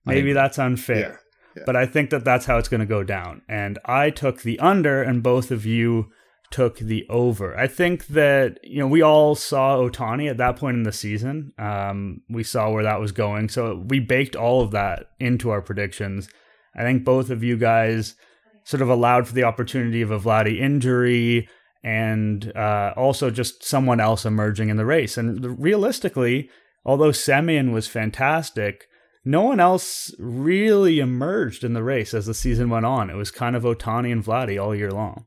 [0.06, 1.20] Maybe that's unfair.
[1.66, 3.42] But I think that that's how it's going to go down.
[3.48, 6.12] And I took the under, and both of you
[6.50, 7.58] took the over.
[7.58, 11.54] I think that you know we all saw Ohtani at that point in the season.
[11.58, 15.62] Um, we saw where that was going, so we baked all of that into our
[15.62, 16.30] predictions.
[16.76, 18.16] I think both of you guys
[18.64, 21.48] sort of allowed for the opportunity of a Vladdy injury
[21.84, 25.18] and uh, also just someone else emerging in the race.
[25.18, 26.50] And realistically,
[26.84, 28.87] although Semien was fantastic,
[29.28, 33.10] no one else really emerged in the race as the season went on.
[33.10, 35.26] It was kind of Ohtani and Vladdy all year long.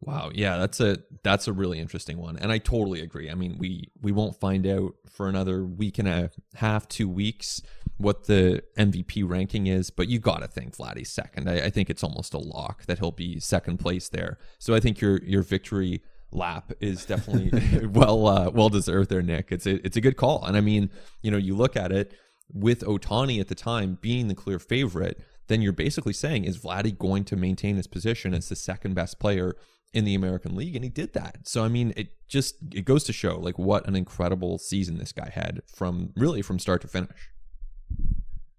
[0.00, 3.30] Wow, yeah, that's a that's a really interesting one, and I totally agree.
[3.30, 7.62] I mean, we we won't find out for another week and a half, two weeks,
[7.96, 11.48] what the MVP ranking is, but you got to think Vladdy's second.
[11.48, 14.38] I, I think it's almost a lock that he'll be second place there.
[14.58, 16.02] So I think your your victory
[16.32, 19.52] lap is definitely well uh, well deserved there, Nick.
[19.52, 20.90] It's a it's a good call, and I mean,
[21.22, 22.14] you know, you look at it
[22.52, 26.96] with Ohtani at the time being the clear favorite, then you're basically saying is Vladdy
[26.96, 29.56] going to maintain his position as the second best player
[29.94, 31.46] in the American League, and he did that.
[31.46, 35.12] So I mean, it just it goes to show like what an incredible season this
[35.12, 37.30] guy had from really from start to finish.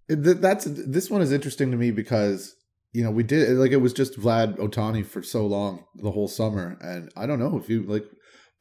[0.08, 2.56] That's this one is interesting to me because
[2.94, 6.30] you know we did like it was just Vlad Ohtani for so long the whole
[6.30, 8.06] summer, and I don't know if you like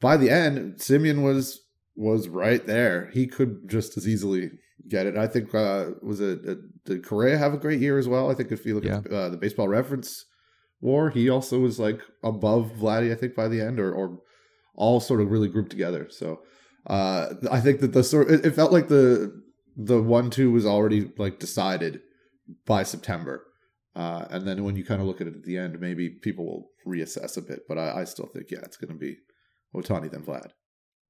[0.01, 1.61] by the end Semien was
[1.95, 3.09] was right there.
[3.13, 4.51] He could just as easily
[4.87, 5.17] get it.
[5.17, 8.29] I think uh was it uh, did Correa have a great year as well?
[8.29, 8.97] I think if you look Yeah.
[9.05, 10.25] at uh, the Baseball Reference
[10.81, 13.11] War, he also was like above Vladdy.
[13.11, 14.19] I think by the end, or or
[14.75, 16.07] all sort of really grouped together.
[16.09, 16.41] So
[16.87, 19.31] uh I think that the sort it, it felt like the
[19.77, 22.01] the one two was already like decided
[22.65, 23.43] by September.
[23.95, 26.45] Uh, and then when you kind of look at it at the end, maybe people
[26.45, 27.61] will reassess a bit.
[27.67, 29.15] But I, I still think, yeah, it's going to be
[29.73, 30.51] Ohtani than Vlad.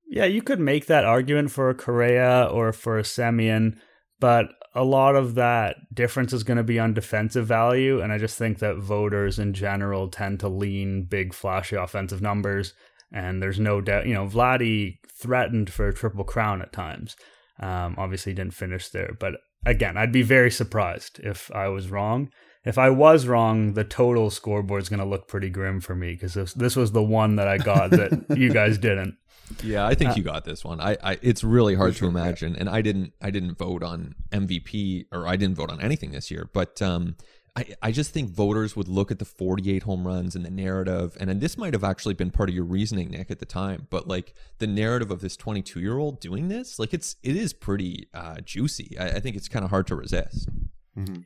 [0.08, 3.78] Yeah, you could make that argument for a Correa or for a Semien,
[4.20, 8.02] but a lot of that difference is going to be on defensive value.
[8.02, 12.74] And I just think that voters in general tend to lean big, flashy offensive numbers.
[13.12, 17.15] And there's no doubt, you know, Vladdy threatened for a triple crown at times.
[17.60, 19.15] Um, obviously, didn't finish there.
[19.18, 22.30] But again, I'd be very surprised if I was wrong.
[22.65, 26.13] If I was wrong, the total scoreboard is going to look pretty grim for me
[26.13, 29.15] because this, this was the one that I got that you guys didn't.
[29.63, 30.79] Yeah, I think you got this one.
[30.79, 35.05] I, I it's really hard to imagine, and I didn't I didn't vote on MVP
[35.12, 37.15] or I didn't vote on anything this year, but um,
[37.55, 41.15] I I just think voters would look at the 48 home runs and the narrative,
[41.19, 43.88] and, and this might have actually been part of your reasoning, Nick, at the time,
[43.89, 47.53] but like the narrative of this 22 year old doing this, like it's it is
[47.53, 48.97] pretty uh, juicy.
[48.99, 50.49] I, I think it's kind of hard to resist.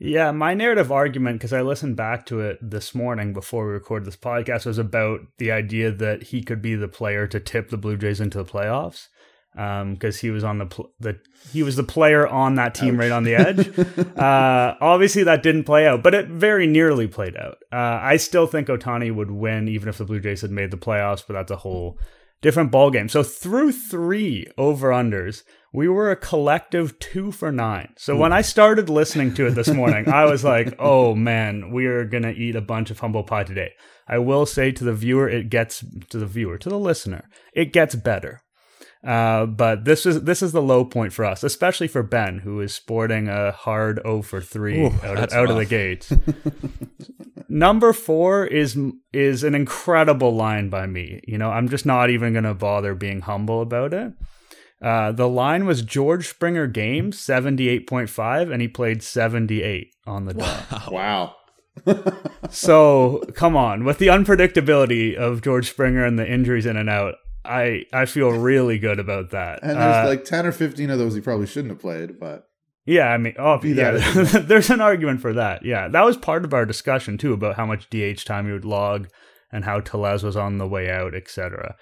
[0.00, 4.06] Yeah, my narrative argument, because I listened back to it this morning before we recorded
[4.06, 7.76] this podcast, was about the idea that he could be the player to tip the
[7.76, 9.08] Blue Jays into the playoffs.
[9.52, 11.18] Because he was on the pl- the
[11.52, 13.78] he was the player on that team right on the edge.
[14.16, 17.58] uh, obviously, that didn't play out, but it very nearly played out.
[17.72, 20.76] Uh, I still think Ohtani would win, even if the Blue Jays had made the
[20.76, 21.24] playoffs.
[21.26, 21.98] But that's a whole
[22.40, 23.08] different ball game.
[23.08, 27.92] So through three over unders, we were a collective two for nine.
[27.96, 31.86] So when I started listening to it this morning, I was like, "Oh man, we
[31.86, 33.72] are gonna eat a bunch of humble pie today."
[34.08, 37.72] I will say to the viewer, it gets to the viewer, to the listener, it
[37.72, 38.42] gets better.
[39.06, 42.60] Uh, but this is this is the low point for us, especially for Ben, who
[42.60, 46.10] is sporting a hard 0 for three Ooh, out, of, out of the gate.
[47.48, 48.78] Number four is
[49.12, 51.20] is an incredible line by me.
[51.26, 54.12] You know, I'm just not even going to bother being humble about it.
[54.82, 60.90] Uh, the line was George Springer game 78.5, and he played 78 on the dot.
[60.90, 61.34] Wow.
[62.50, 67.14] so come on, with the unpredictability of George Springer and the injuries in and out,
[67.44, 69.60] I I feel really good about that.
[69.62, 72.44] And there's Uh, like 10 or 15 of those he probably shouldn't have played, but
[72.84, 75.64] Yeah, I mean, oh, yeah, that there's an argument for that.
[75.64, 78.64] Yeah, that was part of our discussion too about how much DH time he would
[78.64, 79.08] log
[79.52, 81.76] and how Tellez was on the way out, etc.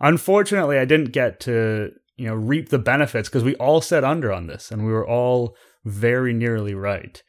[0.00, 4.32] Unfortunately, I didn't get to you know reap the benefits because we all said under
[4.32, 7.22] on this and we were all very nearly right.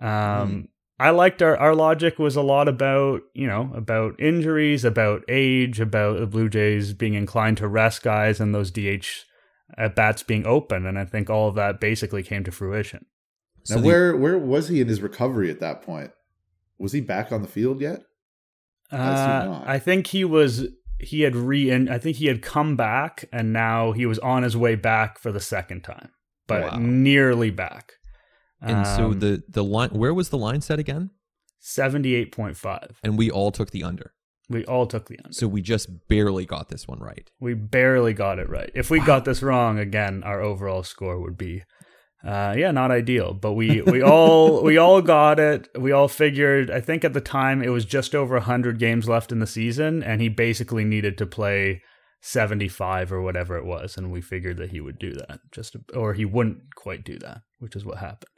[0.00, 0.68] Um,
[1.00, 5.80] I liked our our logic was a lot about you know about injuries, about age,
[5.80, 9.06] about the Blue Jays being inclined to rest guys and those DH
[9.76, 13.06] at bats being open, and I think all of that basically came to fruition.
[13.64, 16.10] So now the- where where was he in his recovery at that point?
[16.78, 18.02] Was he back on the field yet?
[18.90, 19.62] Uh.
[19.66, 20.66] I think he was
[21.00, 24.42] he had re and I think he had come back and now he was on
[24.42, 26.10] his way back for the second time,
[26.46, 26.78] but Wow.
[26.78, 27.92] nearly back.
[28.60, 31.10] And so Um, the the line where was the line set again?
[31.60, 32.96] 78.5.
[33.02, 34.12] And we all took the under.
[34.48, 35.32] We all took the under.
[35.32, 37.30] So we just barely got this one right.
[37.38, 38.70] We barely got it right.
[38.74, 41.64] If we got this wrong again, our overall score would be
[42.24, 45.68] uh yeah, not ideal, but we we all we all got it.
[45.78, 49.32] We all figured I think at the time it was just over 100 games left
[49.32, 51.82] in the season and he basically needed to play
[52.20, 55.40] 75 or whatever it was and we figured that he would do that.
[55.52, 58.30] Just or he wouldn't quite do that, which is what happened.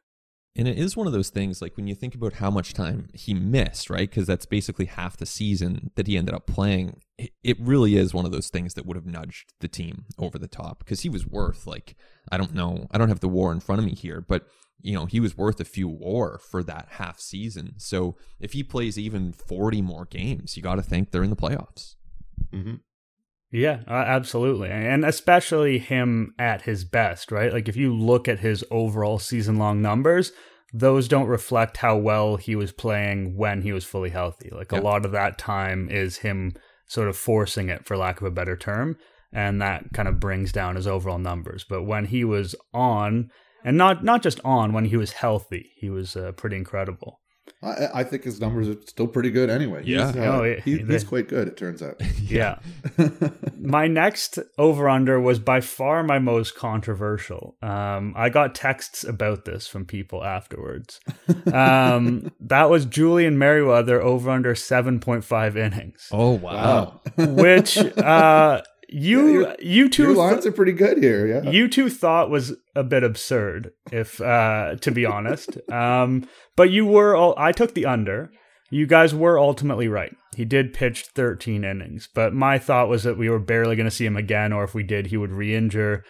[0.56, 3.08] And it is one of those things like when you think about how much time
[3.14, 4.10] he missed, right?
[4.10, 7.00] Because that's basically half the season that he ended up playing.
[7.24, 10.38] It- It really is one of those things that would have nudged the team over
[10.38, 11.94] the top because he was worth like
[12.32, 14.46] I don't know, I don't have the war in front of me here, but
[14.82, 17.74] you know he was worth a few war for that half season.
[17.76, 21.36] So if he plays even forty more games, you got to think they're in the
[21.36, 21.96] playoffs.
[22.52, 22.76] hmm
[23.52, 24.70] Yeah, uh, absolutely.
[24.70, 27.52] And especially him at his best, right?
[27.52, 30.32] Like if you look at his overall season long numbers,
[30.72, 34.50] those don't reflect how well he was playing when he was fully healthy.
[34.52, 34.78] Like Yeah.
[34.80, 36.54] a lot of that time is him
[36.90, 38.96] sort of forcing it, for lack of a better term.
[39.32, 41.64] And that kind of brings down his overall numbers.
[41.68, 43.30] But when he was on,
[43.64, 47.19] and not not just on, when he was healthy, he was uh, pretty incredible.
[47.62, 49.82] I, I think his numbers are still pretty good anyway.
[49.84, 50.06] Yeah.
[50.06, 50.60] He's, uh, Oh, yeah.
[50.64, 52.00] he- They- he's quite good, it turns out.
[52.22, 52.58] Yeah.
[53.58, 57.56] my next over under was by far my most controversial.
[57.60, 61.00] Um, I got texts about this from people afterwards.
[61.52, 67.00] Um, that was Julian Merryweather over under 7.5 innings, Oh wow.
[67.16, 71.26] which uh, you Yeah, you two Your th- lines are pretty good here.
[71.26, 71.50] Yeah.
[71.50, 75.58] you two thought was a bit absurd, if uh, to be honest.
[75.70, 77.34] Um, but you were all.
[77.36, 78.30] I took the under.
[78.70, 80.14] You guys were ultimately right.
[80.36, 83.94] He did pitch 13 innings, but my thought was that we were barely going to
[83.94, 86.04] see him again, or if we did, he would re-injure,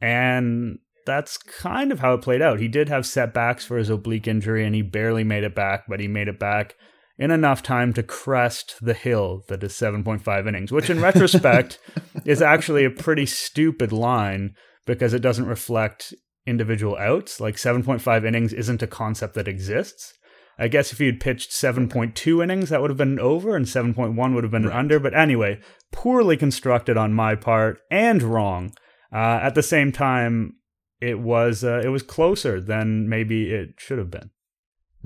[0.00, 2.58] and that's kind of how it played out.
[2.58, 6.00] He did have setbacks for his oblique injury, and he barely made it back, but
[6.00, 6.74] he made it back
[7.18, 11.78] in enough time to crest the hill that is 7.5 innings, which in retrospect
[12.24, 16.14] is actually a pretty stupid line because it doesn't reflect
[16.46, 17.40] individual outs.
[17.40, 20.14] Like 7.5 innings isn't a concept that exists.
[20.58, 24.34] I guess if had pitched 7.2 innings, that would have been an over, and 7.1
[24.34, 24.98] would have been an under.
[24.98, 25.60] But anyway,
[25.92, 28.72] poorly constructed on my part and wrong.
[29.12, 30.54] Uh, at the same time,
[31.00, 34.30] it was uh, it was closer than maybe it should have been.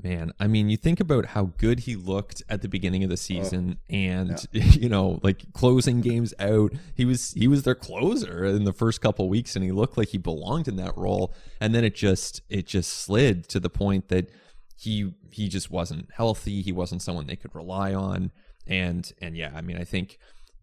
[0.03, 3.13] Man, I mean, you think about how good he looked at the beginning of the
[3.13, 6.73] oh, season, and you know, like closing games out.
[6.95, 10.09] He was he was their closer in the first couple weeks, and he looked like
[10.09, 11.33] he belonged in that role.
[11.59, 14.29] And then it just it just slid to the point that
[14.75, 16.61] he he just wasn't healthy.
[16.61, 18.31] He wasn't someone they could rely on.
[18.65, 20.17] And and yeah, I mean, I think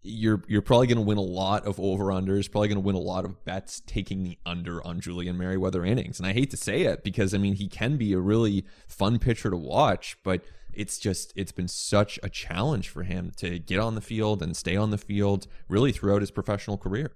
[0.08, 2.96] you're you're probably going to win a lot of over unders, probably going to win
[2.96, 6.18] a lot of bets taking the under on Julian Merryweather innings.
[6.18, 9.18] And I hate to say it because I mean he can be a really fun
[9.18, 10.42] pitcher to watch, but
[10.72, 14.56] it's just it's been such a challenge for him to get on the field and
[14.56, 17.12] stay on the field really throughout his professional career.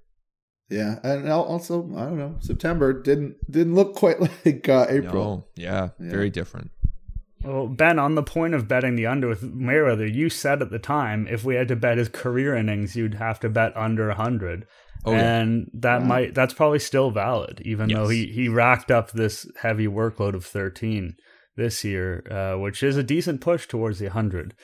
[0.68, 2.36] Yeah, and also I don't know.
[2.40, 5.12] September didn't didn't look quite like uh, April.
[5.12, 6.10] No, yeah, Yeah.
[6.10, 6.70] very different.
[7.44, 10.78] Well, Ben, on the point of betting the under with Mayweather, you said at the
[10.78, 14.66] time if we had to bet his career innings, you'd have to bet under 100.
[15.04, 15.40] Oh, yeah.
[15.40, 16.06] and that Wow.
[16.06, 20.44] might that's probably still valid, even though he, he racked up this heavy workload of
[20.44, 21.16] 13
[21.56, 24.54] this year, uh, which is a decent push towards the 100.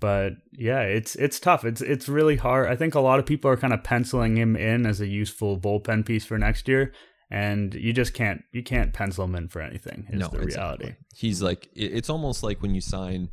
[0.00, 1.64] But yeah, it's it's tough.
[1.64, 2.68] It's it's really hard.
[2.68, 5.58] I think a lot of people are kind of penciling him in as a useful
[5.60, 6.92] bullpen piece for next year,
[7.34, 10.06] and you just can't you can't pencil him in for anything.
[10.10, 10.44] Is the reality.
[10.84, 10.96] exactly.
[11.16, 13.30] He's like it's almost like when you sign,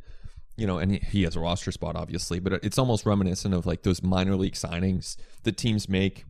[0.56, 3.64] you know, and he- he has a roster spot obviously, but it's almost reminiscent of
[3.64, 6.24] like those minor league signings that teams make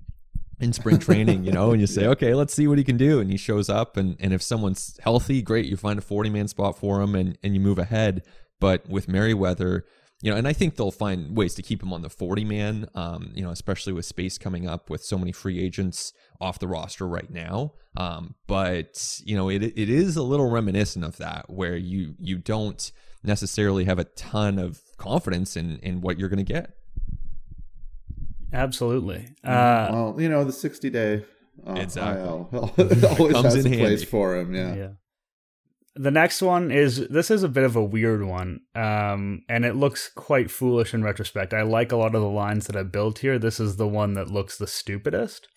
[0.60, 3.18] in spring training, you know, and you say, okay, let's see what he can do,
[3.20, 6.46] and he shows up, and and if someone's healthy, great, you find a forty man
[6.48, 8.22] spot for him, and and you move ahead.
[8.60, 9.84] But with Merryweather.
[10.22, 12.88] You know, and I think they'll find ways to keep him on the 40 man,
[12.94, 16.68] um, you know, especially with space coming up with so many free agents off the
[16.68, 17.72] roster right now.
[17.96, 22.38] Um, but you know, it it is a little reminiscent of that, where you you
[22.38, 22.90] don't
[23.24, 26.76] necessarily have a ton of confidence in in what you're going to get.
[28.52, 29.28] Absolutely.
[29.44, 31.24] Uh, well, you know the sixty day
[31.66, 32.22] uh, Exactly.
[32.22, 34.54] IL always Comes has a in place for him.
[34.54, 34.74] Yeah.
[34.74, 34.88] yeah.
[35.94, 39.76] The next one is this is a bit of a weird one, um, and it
[39.76, 41.52] looks quite foolish in retrospect.
[41.52, 43.38] I like a lot of the lines that I built here.
[43.38, 45.48] This is the one that looks the stupidest.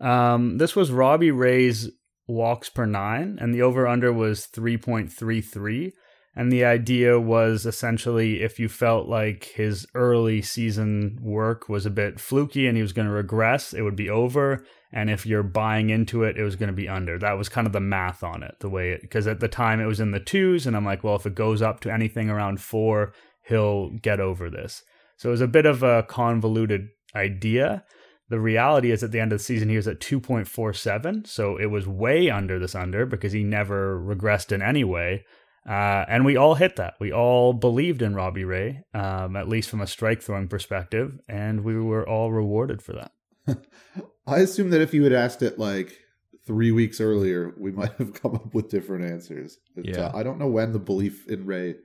[0.00, 1.90] Um, this was Robbie Ray's
[2.26, 5.92] walks per nine, and the over under was three point three three.
[6.38, 11.90] And the idea was essentially if you felt like his early season work was a
[11.90, 14.62] bit fluky and he was going to regress, it would be over.
[14.92, 17.18] And if you're buying into it, it was going to be under.
[17.18, 19.80] That was kind of the math on it, the way it, because at the time
[19.80, 20.66] it was in the twos.
[20.66, 24.50] And I'm like, well, if it goes up to anything around four, he'll get over
[24.50, 24.82] this.
[25.16, 27.82] So it was a bit of a convoluted idea.
[28.28, 31.26] The reality is at the end of the season, he was at 2.47.
[31.26, 35.24] So it was way under this under because he never regressed in any way.
[35.68, 36.94] Uh, and we all hit that.
[37.00, 41.64] We all believed in Robbie Ray, um, at least from a strike throwing perspective, and
[41.64, 43.12] we were all rewarded for that.
[44.26, 45.98] I assume that if you had asked it like
[46.46, 49.58] three weeks earlier, we might have come up with different answers.
[49.74, 50.06] But, Yeah.
[50.06, 51.76] uh, I don't know when the belief in Ray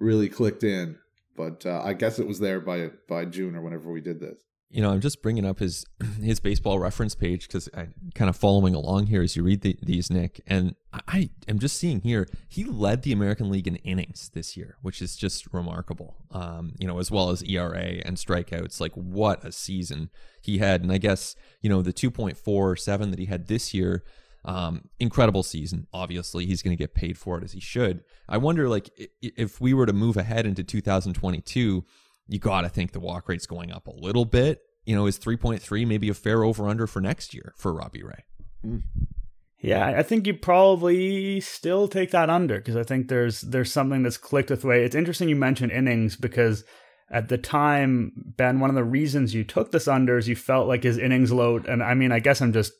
[0.00, 0.96] really clicked in,
[1.36, 4.40] but uh, I guess it was there by by June or whenever we did this.
[4.70, 5.86] You know, I'm just bringing up his
[6.22, 9.78] his baseball reference page because I'm kind of following along here as you read the,
[9.82, 10.40] these, Nick.
[10.46, 14.76] And I am just seeing here he led the American League in innings this year,
[14.82, 16.16] which is just remarkable.
[16.30, 18.80] Um, you know, as well as ERA and strikeouts.
[18.80, 20.10] Like what a season
[20.42, 24.04] he had, and I guess you know the 2.47 that he had this year.
[24.44, 25.88] Um, incredible season.
[25.92, 28.02] Obviously, he's going to get paid for it as he should.
[28.28, 28.88] I wonder, like,
[29.20, 31.84] if we were to move ahead into 2022
[32.28, 34.60] you got to think the walk rate's going up a little bit.
[34.84, 38.24] You know, is 3.3 maybe a fair over under for next year for Robbie Ray?
[38.64, 38.82] Mm.
[39.60, 44.04] Yeah, I think you probably still take that under because I think there's there's something
[44.04, 44.84] that's clicked with way.
[44.84, 46.64] It's interesting you mentioned innings because
[47.10, 50.68] at the time, Ben, one of the reasons you took this under is you felt
[50.68, 52.72] like his innings load, and I mean, I guess I'm just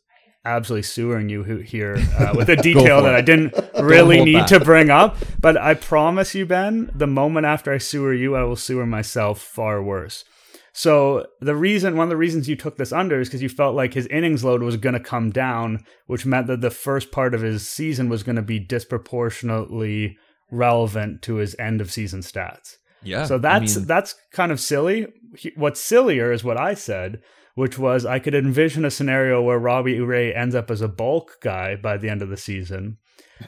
[0.57, 3.15] absolutely sewering you here uh, with a detail that.
[3.15, 5.17] I didn't really need to bring up.
[5.41, 9.41] But I promise you, Ben, the moment after I sewer you, I will sewer myself
[9.41, 10.25] far worse.
[10.73, 13.75] So the reason, one of the reasons you took this under is because you felt
[13.75, 17.35] like his innings load was going to come down, which meant that the first part
[17.35, 20.17] of his season was going to be disproportionately
[20.53, 22.77] relevant to his end of season stats.
[23.03, 23.25] Yeah.
[23.25, 25.09] So that's I mean, that's kind of silly.
[25.57, 27.23] What's sillier is what I said,
[27.59, 31.39] which was I could envision a scenario where Robbie Ray ends up as a bulk
[31.41, 32.99] guy by the end of the season,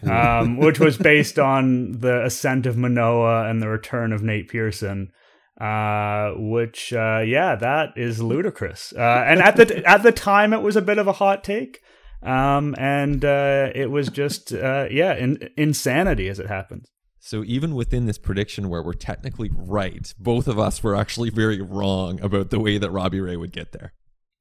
[0.02, 5.12] um, which was based on the ascent of Manoah and the return of Nate Pearson.
[5.61, 8.92] Uh, which uh, yeah, that is ludicrous.
[8.96, 11.80] Uh, and at the at the time, it was a bit of a hot take.
[12.20, 16.88] Um, and uh, it was just uh, yeah, in, insanity as it happens.
[17.20, 21.61] so even within this prediction where we're technically right, both of us were actually very
[21.61, 23.92] wrong about the way that Robbie Ray would get there.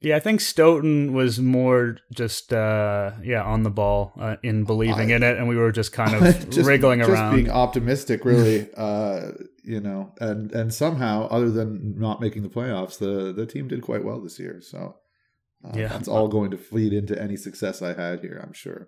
[0.02, 5.12] Yeah, I think Stoeten was more just uh yeah on the ball uh, in believing
[5.12, 7.36] I- in it, and we were just kind of just, wriggling just around.
[7.36, 8.70] being optimistic, really.
[8.78, 9.32] uh,
[9.64, 13.82] you know, and and somehow, other than not making the playoffs, the the team did
[13.82, 14.62] quite well this year.
[14.62, 14.96] So
[15.66, 15.90] uh, Yeah.
[15.90, 18.40] that's all going to feed into any success I had here.
[18.42, 18.88] I'm sure.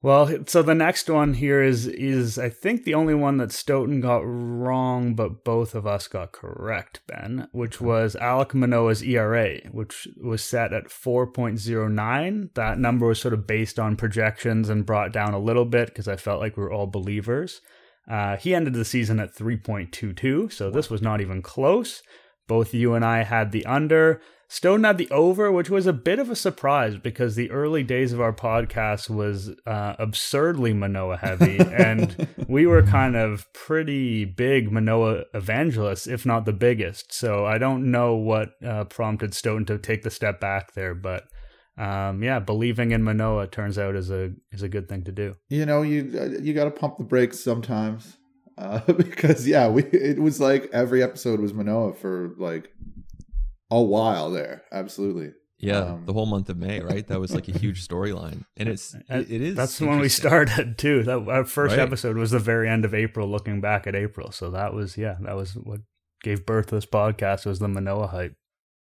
[0.00, 4.00] Well, so the next one here is is I think the only one that Stoeten
[4.00, 10.06] got wrong, but both of us got correct, Ben, which was Alek Manoah's ERA, which
[10.22, 12.54] was set at 4.09.
[12.54, 16.06] That number was sort of based on projections and brought down a little bit because
[16.06, 17.60] I felt like we were all believers.
[18.08, 22.02] Uh, he ended the season at 3.22, so this was not even close.
[22.46, 24.20] Both you and I had the under.
[24.50, 28.14] Stoeten had the over, which was a bit of a surprise because the early days
[28.14, 34.72] of our podcast was uh, absurdly Manoah heavy, and we were kind of pretty big
[34.72, 37.12] Manoah evangelists, if not the biggest.
[37.12, 41.24] So I don't know what uh, prompted Stoeten to take the step back there, but
[41.76, 45.36] um, yeah, believing in Manoah turns out is a is a good thing to do.
[45.50, 48.16] You know, you you got to pump the brakes sometimes
[48.58, 52.72] uh, because yeah, we it was like every episode was Manoah for like
[53.70, 54.62] a while there.
[54.72, 55.32] Absolutely.
[55.60, 57.04] Yeah, Um, the whole month of May, right?
[57.08, 59.56] That was like a huge storyline, and it's it, it is.
[59.56, 61.02] That's when we started too.
[61.02, 61.80] That our first Right.
[61.82, 64.30] episode was the very end of April, looking back at April.
[64.30, 65.80] So that was yeah, that was what
[66.22, 68.34] gave birth to this podcast was the Manoah hype.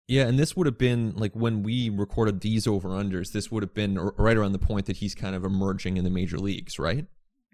[0.07, 3.33] Yeah, and this would have been like when we recorded these over unders.
[3.33, 6.05] This would have been r- right around the point that he's kind of emerging in
[6.05, 7.07] the major leagues, right?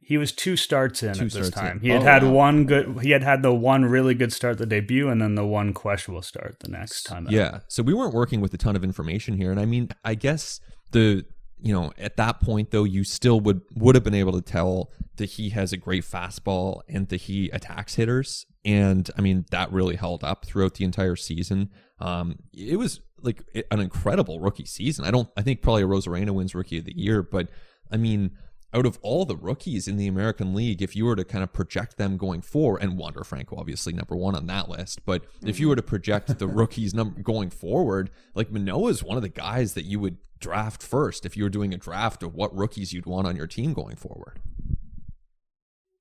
[0.08, 1.62] He was two starts in Two at this starts in.
[1.62, 1.80] time.
[1.80, 2.30] He had Oh, had wow.
[2.30, 3.00] one good.
[3.02, 6.22] He had had the one really good start the debut, and then the one questionable
[6.22, 7.26] start the next time.
[7.26, 7.32] out.
[7.32, 7.58] Yeah.
[7.66, 10.60] So we weren't working with a ton of information here, and I mean, I guess
[10.92, 11.24] the
[11.58, 14.92] you know at that point though, you still would would have been able to tell
[15.16, 19.72] that he has a great fastball and that he attacks hitters, and I mean that
[19.72, 21.70] really held up throughout the entire season.
[21.98, 23.42] Um, it was like
[23.72, 25.04] an incredible rookie season.
[25.04, 25.28] I don't.
[25.36, 27.48] I think probably Arozarena wins Rookie of the Year, but
[27.90, 28.30] I mean.
[28.74, 31.52] Out of all the rookies in the American League, if you were to kind of
[31.52, 35.58] project them going forward, and Wander Franco obviously number one on that list, but if
[35.58, 35.70] you mm-hmm.
[35.70, 39.74] were to project the rookies number going forward, like Manoah is one of the guys
[39.74, 43.06] that you would draft first if you were doing a draft of what rookies you'd
[43.06, 44.40] want on your team going forward.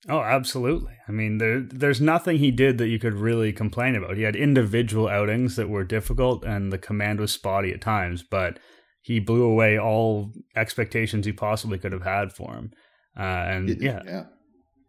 [0.07, 0.93] Oh, absolutely.
[1.07, 4.17] I mean, there there's nothing he did that you could really complain about.
[4.17, 8.59] He had individual outings that were difficult and the command was spotty at times, but
[9.05, 12.71] he blew away all expectations he possibly could have had for him.
[13.15, 14.23] Uh, and yeah, yeah.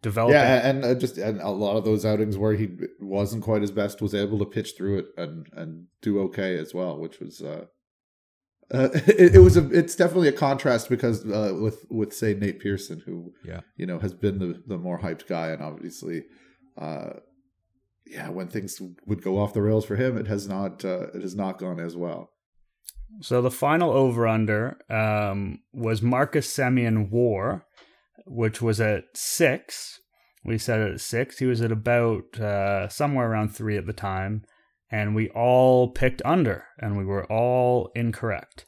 [0.01, 0.33] developing.
[0.33, 2.67] Yeah, and uh, just and a lot of those outings where he
[2.99, 6.73] wasn't quite his best was able to pitch through it and and do okay as
[6.73, 7.65] well, which was uh,
[8.73, 12.59] uh it, it, was a it's definitely a contrast because uh, with with say Nate
[12.59, 16.23] Pearson who yeah you know has been the the more hyped guy and obviously
[16.75, 17.11] uh
[18.07, 21.21] yeah when things would go off the rails for him it has not uh, it
[21.21, 22.31] has not gone as well.
[23.21, 27.65] So the final over under um, was Marcus Semien War
[28.27, 29.99] which was at six.
[30.43, 31.39] We set it at six.
[31.39, 34.43] He was at about uh, somewhere around three at the time.
[34.89, 38.65] And we all picked under, and we were all incorrect.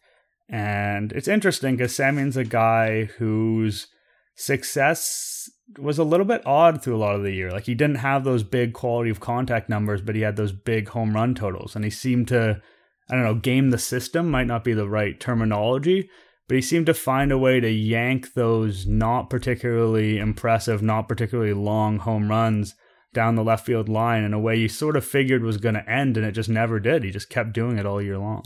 [0.50, 3.88] And it's interesting because Semien's a guy whose
[4.36, 7.52] success was a little bit odd through a lot of the year.
[7.52, 10.90] Like he didn't have those big quality of contact numbers, but he had those big
[10.90, 11.76] home run totals.
[11.76, 12.62] And he seemed to,
[13.10, 16.10] I don't know, game the system might not be the right terminology,
[16.48, 21.54] but he seemed to find a way to yank those not particularly impressive, not particularly
[21.54, 22.76] long home runs
[23.14, 25.90] down the left field line in a way you sort of figured was going to
[25.90, 27.04] end, and it just never did.
[27.04, 28.44] He just kept doing it all year long.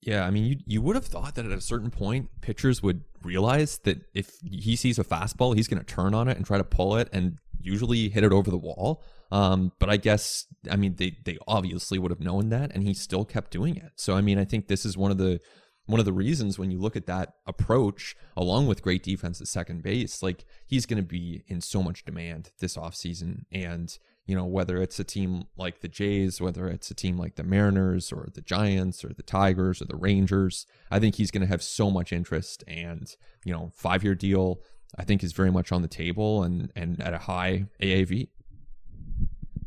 [0.00, 3.02] Yeah, I mean, you you would have thought that at a certain point, pitchers would
[3.22, 6.58] realize that if he sees a fastball, he's going to turn on it and try
[6.58, 9.02] to pull it, and usually hit it over the wall.
[9.34, 12.94] Um, but I guess, I mean, they they obviously would have known that, and he
[12.94, 13.90] still kept doing it.
[13.96, 15.40] So, I mean, I think this is one of the
[15.86, 19.48] one of the reasons when you look at that approach along with great defense at
[19.48, 23.44] second base like he's going to be in so much demand this offseason.
[23.50, 27.34] And you know whether it's a team like the Jays whether it's a team like
[27.34, 31.42] the Mariners or the Giants or the Tigers or the Rangers I think he's going
[31.42, 32.62] to have so much interest.
[32.68, 33.10] And
[33.44, 34.60] you know 5-year deal
[34.96, 38.28] I think is very much on the table and and at a high AAV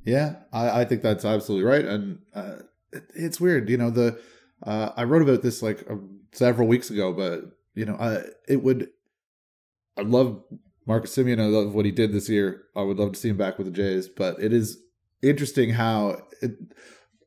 [0.07, 2.55] yeah I, I think that's absolutely right and uh,
[2.91, 4.19] it, it's weird you know the
[4.65, 5.95] uh, I wrote about this like uh,
[6.31, 8.89] several weeks ago, but you know, I it would.
[9.97, 10.43] I love
[10.85, 11.39] Marcus Semien.
[11.39, 12.63] I love what he did this year.
[12.75, 14.77] I would love to see him back with the Jays, but it is
[15.21, 16.51] interesting how it,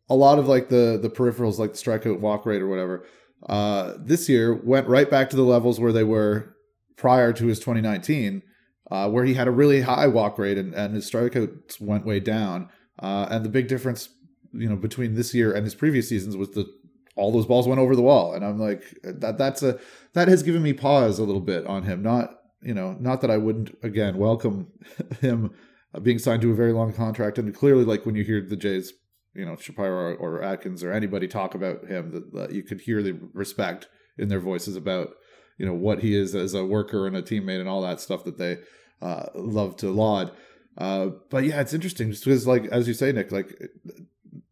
[0.08, 3.06] a lot of like the the peripherals, like the strikeout walk rate or whatever,
[3.48, 6.56] uh, this year went right back to the levels where they were
[6.96, 8.42] prior to his 2019,
[8.90, 12.20] uh, where he had a really high walk rate and, and his strikeouts went way
[12.20, 12.68] down.
[12.98, 14.10] Uh, and the big difference,
[14.52, 16.66] you know, between this year and his previous seasons was that
[17.16, 18.34] all those balls went over the wall.
[18.34, 19.78] And i'm like that that's a
[20.14, 22.02] that has given me pause a little bit on him.
[22.02, 24.68] Not you know not that i wouldn't again welcome
[25.20, 25.50] him
[26.02, 27.38] being signed to a very long contract.
[27.38, 28.92] And clearly like when you hear the jays
[29.34, 33.02] you know shapiro or, atkins or anybody talk about him that, that you could hear
[33.02, 33.88] the respect
[34.18, 35.10] in their voices about
[35.58, 38.24] you know what he is as a worker and a teammate and all that stuff
[38.24, 38.58] that they
[39.02, 40.32] uh, love to laud
[40.78, 43.56] uh, but yeah it's interesting just because like as you say nick like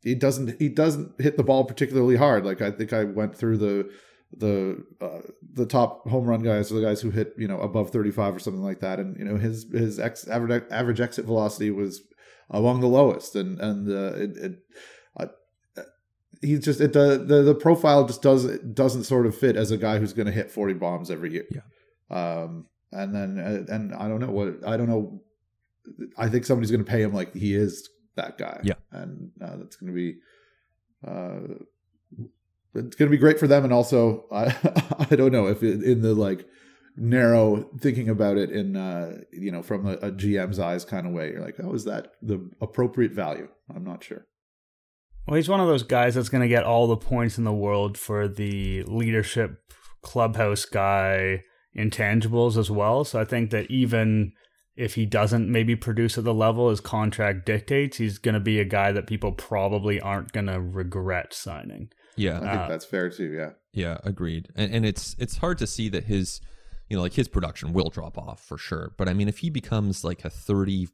[0.03, 2.44] he doesn't he doesn't hit the ball particularly hard.
[2.44, 3.90] Like I think I went through the
[4.36, 5.20] the uh,
[5.55, 8.62] the top home run guys, the guys who hit you know above 35 or something
[8.62, 12.03] like that, and you know his his ex, average average exit velocity was
[12.51, 14.59] among the lowest, and and uh, it, it
[15.18, 15.26] uh,
[16.40, 19.76] he's just it the, the the profile just does doesn't sort of fit as a
[19.76, 21.46] guy who's going to hit 40 bombs every year.
[21.51, 21.62] Yeah.
[22.11, 25.22] Um, and then uh, and I don't know what I don't know.
[26.16, 28.61] I think somebody's going to pay him like he is that guy.
[28.62, 30.18] Yeah, and uh, that's going to be
[31.07, 31.55] uh,
[32.74, 33.64] it's going to be great for them.
[33.64, 34.55] And also, I
[35.11, 36.47] I don't know if it, in the like
[36.97, 41.12] narrow thinking about it in uh, you know from a, a GM's eyes kind of
[41.12, 43.49] way, you're like, oh, is that the appropriate value?
[43.74, 44.26] I'm not sure.
[45.26, 47.53] Well, he's one of those guys that's going to get all the points in the
[47.53, 49.61] world for the leadership
[50.01, 51.45] clubhouse guy
[51.76, 53.04] intangibles as well.
[53.04, 54.32] So I think that even
[54.76, 58.60] if he doesn't maybe produce at the level his contract dictates, he's going to be
[58.60, 61.90] a guy that people probably aren't going to regret signing.
[62.16, 63.32] Yeah, I think uh, that's fair too.
[63.32, 64.48] Yeah, yeah, agreed.
[64.56, 66.40] And and it's it's hard to see that his,
[66.88, 68.92] you know, like his production will drop off for sure.
[68.96, 70.88] But I mean, if he becomes like a 30,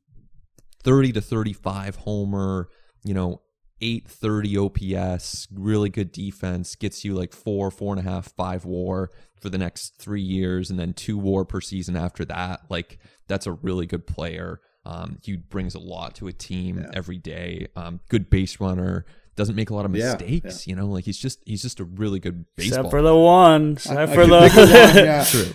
[0.83, 2.69] 30 to thirty five homer,
[3.05, 3.41] you know,
[3.85, 4.59] 830
[4.97, 9.11] OPS, really good defense, gets you like four, four and a half, five war
[9.41, 12.63] for the next three years, and then two war per season after that.
[12.71, 14.61] Like, that's a really good player.
[14.87, 16.91] Um, he brings a lot to a team yeah.
[16.95, 17.69] every day.
[17.77, 19.05] Um, good base runner,
[19.37, 20.67] doesn't make a lot of mistakes.
[20.67, 20.77] Yeah, yeah.
[20.77, 22.81] You know, like he's just he's just a really good baseball.
[22.81, 23.73] Except for the one.
[23.73, 24.51] Except for the one,
[25.05, 25.25] yeah.
[25.25, 25.55] True.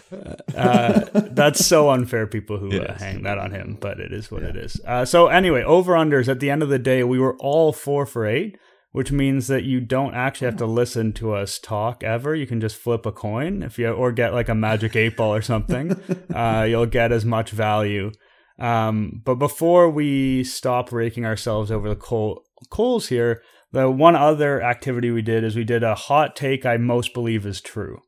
[0.55, 2.27] Uh, that's so unfair.
[2.27, 4.80] People who uh, hang that on him, but it is what it is.
[4.86, 6.27] Uh, so anyway, over unders.
[6.27, 8.57] At the end of the day, we were all four for eight,
[8.91, 12.36] which means that you don't actually have to listen to us talk ever.
[12.36, 15.34] You can just flip a coin if you or get like a magic eight ball
[15.34, 15.99] or something.
[16.34, 18.11] Uh, you'll get as much value.
[18.59, 23.41] Um, but before we stop raking ourselves over the coal, coals here,
[23.72, 27.45] the one other activity we did is we did a hot take I most believe
[27.45, 28.01] is true.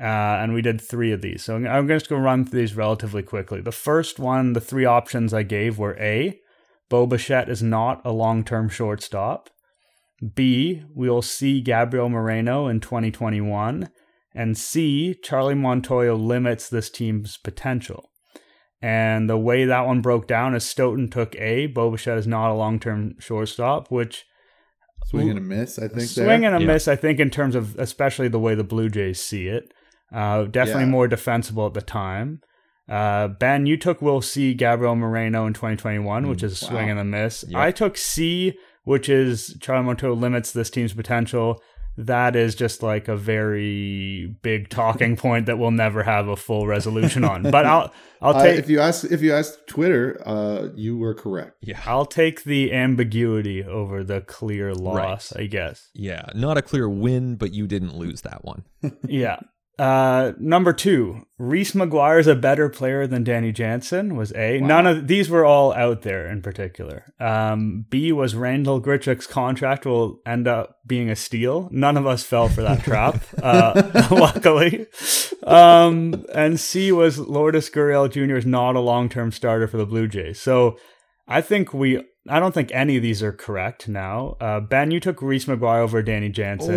[0.00, 1.44] Uh, and we did three of these.
[1.44, 3.60] So I'm just going to run through these relatively quickly.
[3.60, 6.40] The first one, the three options I gave were A,
[6.88, 9.50] Bo Bichette is not a long term shortstop.
[10.34, 13.90] B, we'll see Gabriel Moreno in 2021.
[14.34, 18.10] And C, Charlie Montoyo limits this team's potential.
[18.82, 22.50] And the way that one broke down is Stoeten took A, Bo Bichette is not
[22.50, 24.24] a long term shortstop, which
[25.06, 26.02] swing and a miss, I think.
[26.08, 26.52] Swing there.
[26.52, 26.66] and a Yeah.
[26.72, 29.72] miss, I think, in terms of especially the way the Blue Jays see it.
[30.12, 30.88] Uh, definitely Yeah.
[30.90, 32.40] more defensible at the time.
[32.88, 36.90] Uh, ben, you took Will C, Gabriel Moreno in 2021, which is a swing wow.
[36.90, 37.44] and a miss.
[37.48, 37.60] Yep.
[37.60, 41.62] I took C, which is Charlie Montoyo limits this team's potential.
[42.06, 46.66] That is just like a very big talking point that we'll never have a full
[46.66, 47.42] resolution on.
[47.42, 47.92] But I'll
[48.22, 51.56] I'll Uh, take if you ask if you ask Twitter, uh, you were correct.
[51.60, 51.80] Yeah.
[51.86, 55.90] I'll take the ambiguity over the clear loss, I guess.
[55.94, 56.26] Yeah.
[56.34, 58.64] Not a clear win, but you didn't lose that one.
[59.06, 59.40] Yeah.
[59.80, 64.60] Uh, number two, Reese McGuire is a better player than Danny Jansen was A.
[64.60, 64.66] Wow.
[64.66, 67.06] None of these were all out there in particular.
[67.18, 71.70] Um, B was Randal Grichuk's contract will end up being a steal.
[71.72, 74.86] None of us fell for that trap, uh, luckily.
[75.44, 78.36] Um, and C was Lourdes Gurriel Jr.
[78.36, 80.38] is not a long term starter for the Blue Jays.
[80.38, 80.76] So
[81.26, 84.36] I think we, I don't think any of these are correct now.
[84.42, 86.74] Uh, ben, you took Reese McGuire over Danny Jansen.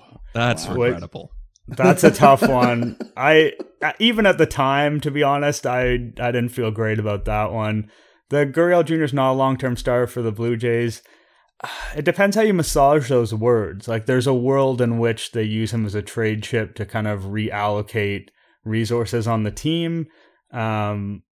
[0.00, 0.74] Oh, that's Wow.
[0.76, 1.30] regrettable.
[1.68, 2.96] That's a tough one.
[3.16, 3.52] I
[3.98, 7.90] even at the time, to be honest, I I didn't feel great about that one.
[8.30, 9.04] The Gurriel Jr.
[9.04, 11.02] is not a long term star for the Blue Jays.
[11.96, 13.88] It depends how you massage those words.
[13.88, 17.08] Like, there's a world in which they use him as a trade chip to kind
[17.08, 18.28] of reallocate
[18.64, 20.06] resources on the team.
[20.52, 21.24] Um,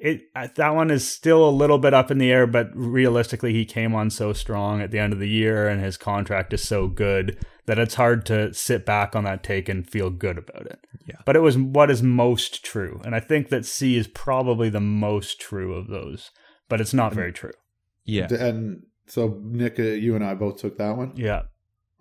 [0.00, 3.52] it uh, that one is still a little bit up in the air, but realistically,
[3.52, 6.66] he came on so strong at the end of the year, and his contract is
[6.66, 10.66] so good that it's hard to sit back on that take and feel good about
[10.66, 10.80] it.
[11.06, 11.16] Yeah.
[11.24, 14.80] But it was what is most true, and I think that C is probably the
[14.80, 16.30] most true of those,
[16.68, 17.52] but it's not very true.
[18.04, 18.26] Yeah.
[18.32, 21.12] And so Nick, uh, you and I both took that one.
[21.16, 21.42] Yeah,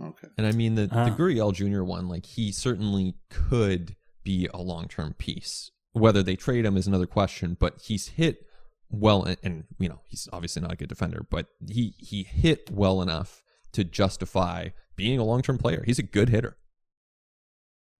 [0.03, 0.27] Okay.
[0.37, 1.05] And I mean the Ah.
[1.05, 1.83] the Gurriel Jr.
[1.83, 5.71] one, like he certainly could be a long term piece.
[5.93, 8.45] Whether they trade him is another question, but he's hit
[8.89, 12.69] well, and, and you know he's obviously not a good defender, but he he hit
[12.71, 13.41] well enough
[13.73, 15.83] to justify being a long term player.
[15.85, 16.57] He's a good hitter.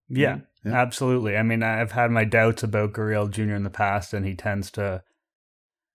[0.10, 0.74] yeah, Yeah.
[0.74, 1.38] absolutely.
[1.38, 3.56] I mean, I've had my doubts about Gurriel Jr.
[3.56, 5.04] in the past, and he tends to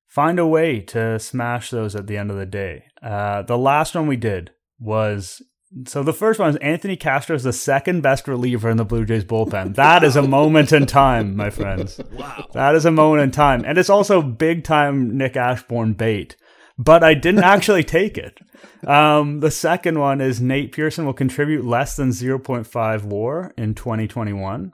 [0.07, 2.85] find a way to smash those at the end of the day.
[3.03, 5.43] Uh, the last one we did was
[5.87, 9.05] so the first one is Anthony Castro is the second best reliever in the Blue
[9.05, 9.75] Jays bullpen.
[9.75, 12.01] That is a moment in time, my friends.
[12.13, 12.47] Wow.
[12.53, 13.65] That is a moment in time.
[13.65, 16.37] And it's also big time Nick Ashbourne bait.
[16.79, 18.39] But I didn't actually take it.
[18.87, 24.73] Um, the second one is Nate Pearson will contribute less than 0.5 war in 2021.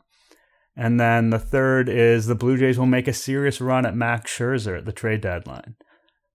[0.77, 4.37] And then the third is the Blue Jays will make a serious run at Max
[4.37, 5.77] Scherzer at the trade deadline.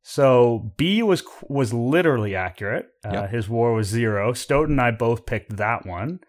[0.01, 2.87] So B was was literally accurate.
[3.05, 3.29] Uh, Yep.
[3.31, 4.33] His WAR was zero.
[4.33, 6.19] Stoeten and I both picked that one.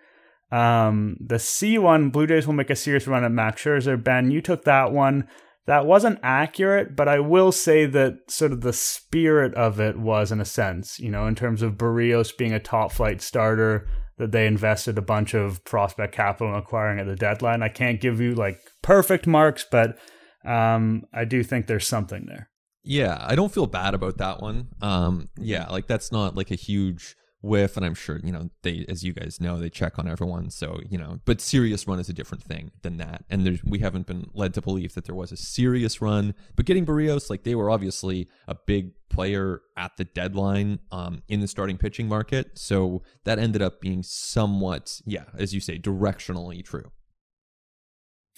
[0.51, 4.03] Um, the C one, Blue Jays will make a serious run at Max Scherzer.
[4.03, 5.29] Ben, you took that one.
[5.67, 10.33] That wasn't accurate, but I will say that sort of the spirit of it was,
[10.33, 14.33] in a sense, you know, in terms of Berrios being a top flight starter, that
[14.33, 17.63] they invested a bunch of prospect capital in acquiring at the deadline.
[17.63, 19.99] I can't give you like perfect marks, but
[20.45, 22.48] um, I do think there's something there.
[22.89, 24.69] Yeah, I don't feel bad about that one.
[24.81, 28.87] Um, yeah, like that's not like a huge whiff, and I'm sure you know they,
[28.89, 30.49] as you guys know, they check on everyone.
[30.49, 33.27] So you know, but serious run is a different thing than that.
[33.29, 36.35] And there's we haven't been led to believe that there was a serious run.
[36.57, 41.41] But getting Berrios, like they were obviously a big player at the deadline, um, in
[41.41, 42.59] the starting pitching market.
[42.59, 46.91] So that ended up being somewhat, yeah, as you say, directionally true.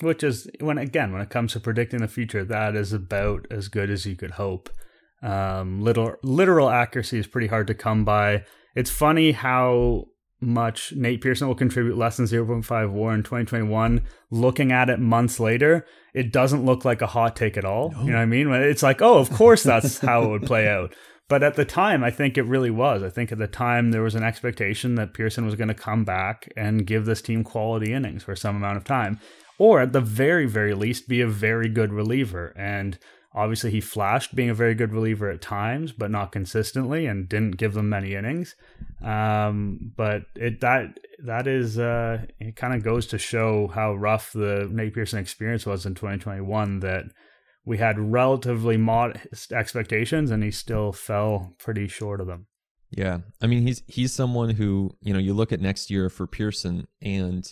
[0.01, 3.69] Which is when again, when it comes to predicting the future, that is about as
[3.69, 4.71] good as you could hope.
[5.23, 8.45] Um, literal literal accuracy is pretty hard to come by.
[8.75, 10.07] It's funny how
[10.41, 14.03] much Nate Pearson will contribute less than 0.5 war in 2021.
[14.31, 17.93] Looking at it months later, it doesn't look like a hot take at all.
[17.99, 18.51] You know what I mean?
[18.51, 20.95] It's like, oh, of course that's how it would play out.
[21.29, 23.05] But at the time, I think it really was.
[23.05, 26.05] I think at the time there was an expectation that Pearson was going to come
[26.05, 29.21] back and give this team quality innings for some amount of time,
[29.61, 32.55] or at the very, very least, be a very good reliever.
[32.57, 32.99] And
[33.35, 37.59] obviously, he flashed being a very good reliever at times, but not consistently, and didn't
[37.59, 38.57] give them many innings.
[39.05, 44.33] Um, but it that that is uh, it kind of goes to show how rough
[44.33, 46.81] the Nate Pearson experience was in 2021.
[46.81, 47.05] That
[47.67, 52.47] we had relatively modest expectations, and he still fell pretty short of them.
[52.91, 56.27] Yeah, I mean he's he's someone who you know you look at next year for
[56.27, 57.47] Pearson and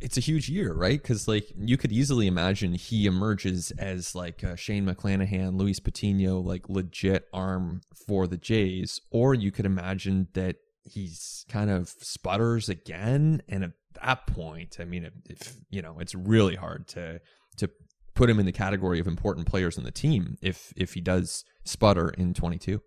[0.00, 1.00] it's a huge year, right?
[1.00, 6.38] Because like you could easily imagine he emerges as like uh, Shane McClanahan, Luis Patino,
[6.40, 12.68] like legit arm for the Jays, or you could imagine that he's kind of sputters
[12.68, 13.72] again, and at
[14.02, 17.20] that point, I mean, if you know, it's really hard to
[17.56, 17.70] to
[18.14, 21.44] put him in the category of important players in the team if if he does
[21.64, 22.82] sputter in twenty two.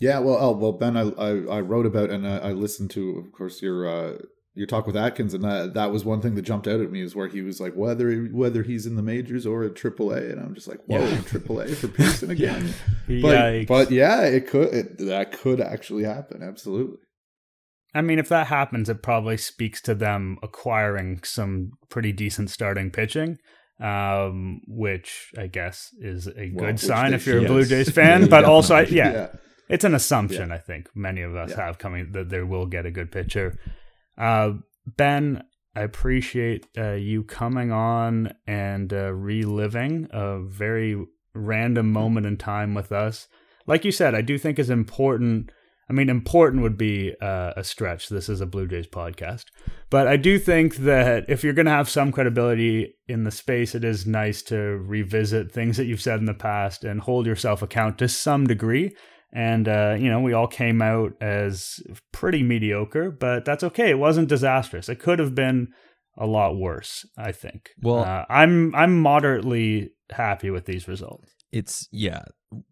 [0.00, 3.16] Yeah, well, oh, well, Ben, I, I, I wrote about and I, I, listened to,
[3.16, 4.18] of course, your uh,
[4.54, 7.02] your talk with Atkins, and that that was one thing that jumped out at me
[7.02, 10.40] is where he was like whether whether he's in the majors or at AAA, and
[10.40, 11.16] I'm just like, whoa, yeah.
[11.18, 12.72] AAA for Pearson again.
[13.08, 13.20] yeah.
[13.22, 16.42] But but yeah, it could it, that could actually happen.
[16.42, 16.98] Absolutely.
[17.94, 22.90] I mean, if that happens, it probably speaks to them acquiring some pretty decent starting
[22.90, 23.38] pitching,
[23.80, 28.28] um, which I guess is a well, good sign if you're a Blue Jays fan.
[28.28, 29.28] but also, I, yeah, yeah,
[29.68, 32.90] it's an assumption I think many of us have coming that they will get a
[32.90, 33.56] good pitcher.
[34.16, 34.52] Uh,
[34.86, 35.42] ben,
[35.76, 41.04] I appreciate uh, you coming on and uh, reliving a very
[41.34, 43.26] random moment in time with us.
[43.66, 45.50] Like you said, I do think is important.
[45.90, 48.08] I mean, important would be uh, a stretch.
[48.08, 49.46] This is a Blue Jays podcast.
[49.90, 53.74] But I do think that if you're going to have some credibility in the space,
[53.74, 57.62] it is nice to revisit things that you've said in the past and hold yourself
[57.62, 58.94] account to some degree.
[59.34, 61.80] And, uh, you know, we all came out as
[62.12, 63.90] pretty mediocre, but that's okay.
[63.90, 64.88] It wasn't disastrous.
[64.88, 65.68] It could have been
[66.16, 67.70] a lot worse, I think.
[67.82, 71.32] Well, uh, I'm I'm moderately happy with these results.
[71.50, 72.22] It's yeah,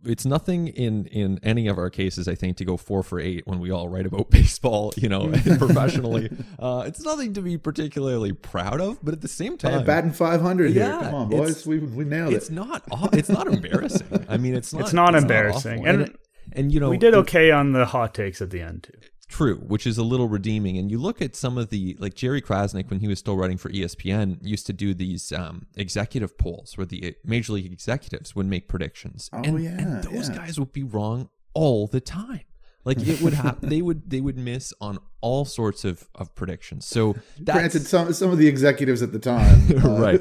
[0.04, 2.28] it's nothing in in any of our cases.
[2.28, 5.28] I think to go four for eight when we all write about baseball, you know,
[5.58, 6.30] professionally.
[6.58, 10.12] Uh, it's nothing to be particularly proud of, but at the same time, hey, batting
[10.12, 11.10] five hundred yeah, here.
[11.10, 12.48] Come on, boys, we we nailed it's it.
[12.48, 14.26] It's not it's not embarrassing.
[14.28, 14.82] I mean, it's not.
[14.82, 16.18] It's not it's embarrassing, not and, and
[16.56, 18.98] you know we did okay on the hot takes at the end too.
[19.28, 20.76] True, which is a little redeeming.
[20.76, 23.56] And you look at some of the like Jerry Crasnick when he was still writing
[23.56, 28.44] for ESPN used to do these um, executive polls where the major league executives would
[28.44, 29.30] make predictions.
[29.32, 30.36] Oh and, yeah, and those yeah.
[30.36, 32.42] guys would be wrong all the time.
[32.84, 36.84] Like it would have, they would they would miss on all sorts of, of predictions.
[36.84, 40.20] So that's, granted, some some of the executives at the time, uh, right,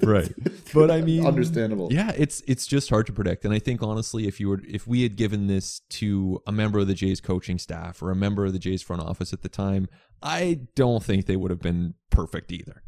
[0.02, 0.32] right.
[0.74, 1.92] But I mean, understandable.
[1.92, 3.44] Yeah, it's it's just hard to predict.
[3.44, 6.80] And I think honestly, if you were if we had given this to a member
[6.80, 9.48] of the Jays coaching staff or a member of the Jays front office at the
[9.48, 9.88] time,
[10.22, 12.82] I don't think they would have been perfect either.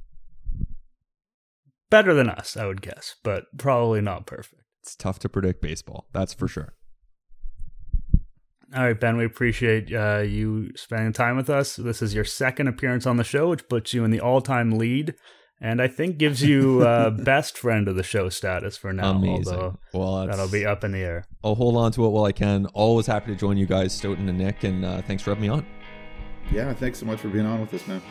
[1.91, 4.63] Better than us, I would guess, but probably not perfect.
[4.83, 6.09] It's tough to predict baseball.
[6.13, 6.75] That's for sure.
[8.75, 11.77] All right, Ben, we appreciate uh, you spending time with us.
[11.77, 14.79] This is your second appearance on the show, which puts you in the all time
[14.79, 15.15] lead.
[15.61, 19.13] And I think gives you uh, best friend of the show status for now.
[19.13, 19.79] Amazing.
[19.93, 21.25] Well, that'll be up in the air.
[21.43, 22.67] I'll hold on to it while I can.
[22.67, 25.49] Always happy to join you guys, Stoeten and Nick, and uh, thanks for having me
[25.49, 25.67] on.
[26.53, 28.03] Yeah, thanks so much for being on with us, man.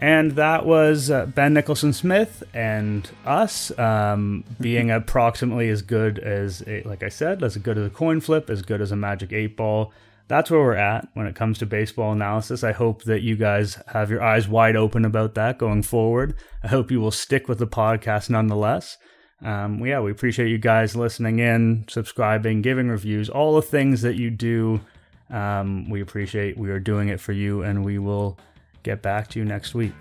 [0.00, 6.62] And that was uh, Ben Nicholson Smith and us um, being approximately as good as,
[6.66, 9.32] a, like I said, as good as a coin flip, as good as a magic
[9.32, 9.92] eight ball.
[10.28, 12.62] That's where we're at when it comes to baseball analysis.
[12.62, 16.34] I hope that you guys have your eyes wide open about that going forward.
[16.62, 18.98] I hope you will stick with the podcast nonetheless.
[19.42, 24.16] Um, yeah, we appreciate you guys listening in, subscribing, giving reviews, all the things that
[24.16, 24.80] you do.
[25.30, 26.58] Um, we appreciate.
[26.58, 28.38] We are doing it for you, and we will
[28.88, 29.92] get back to you next week.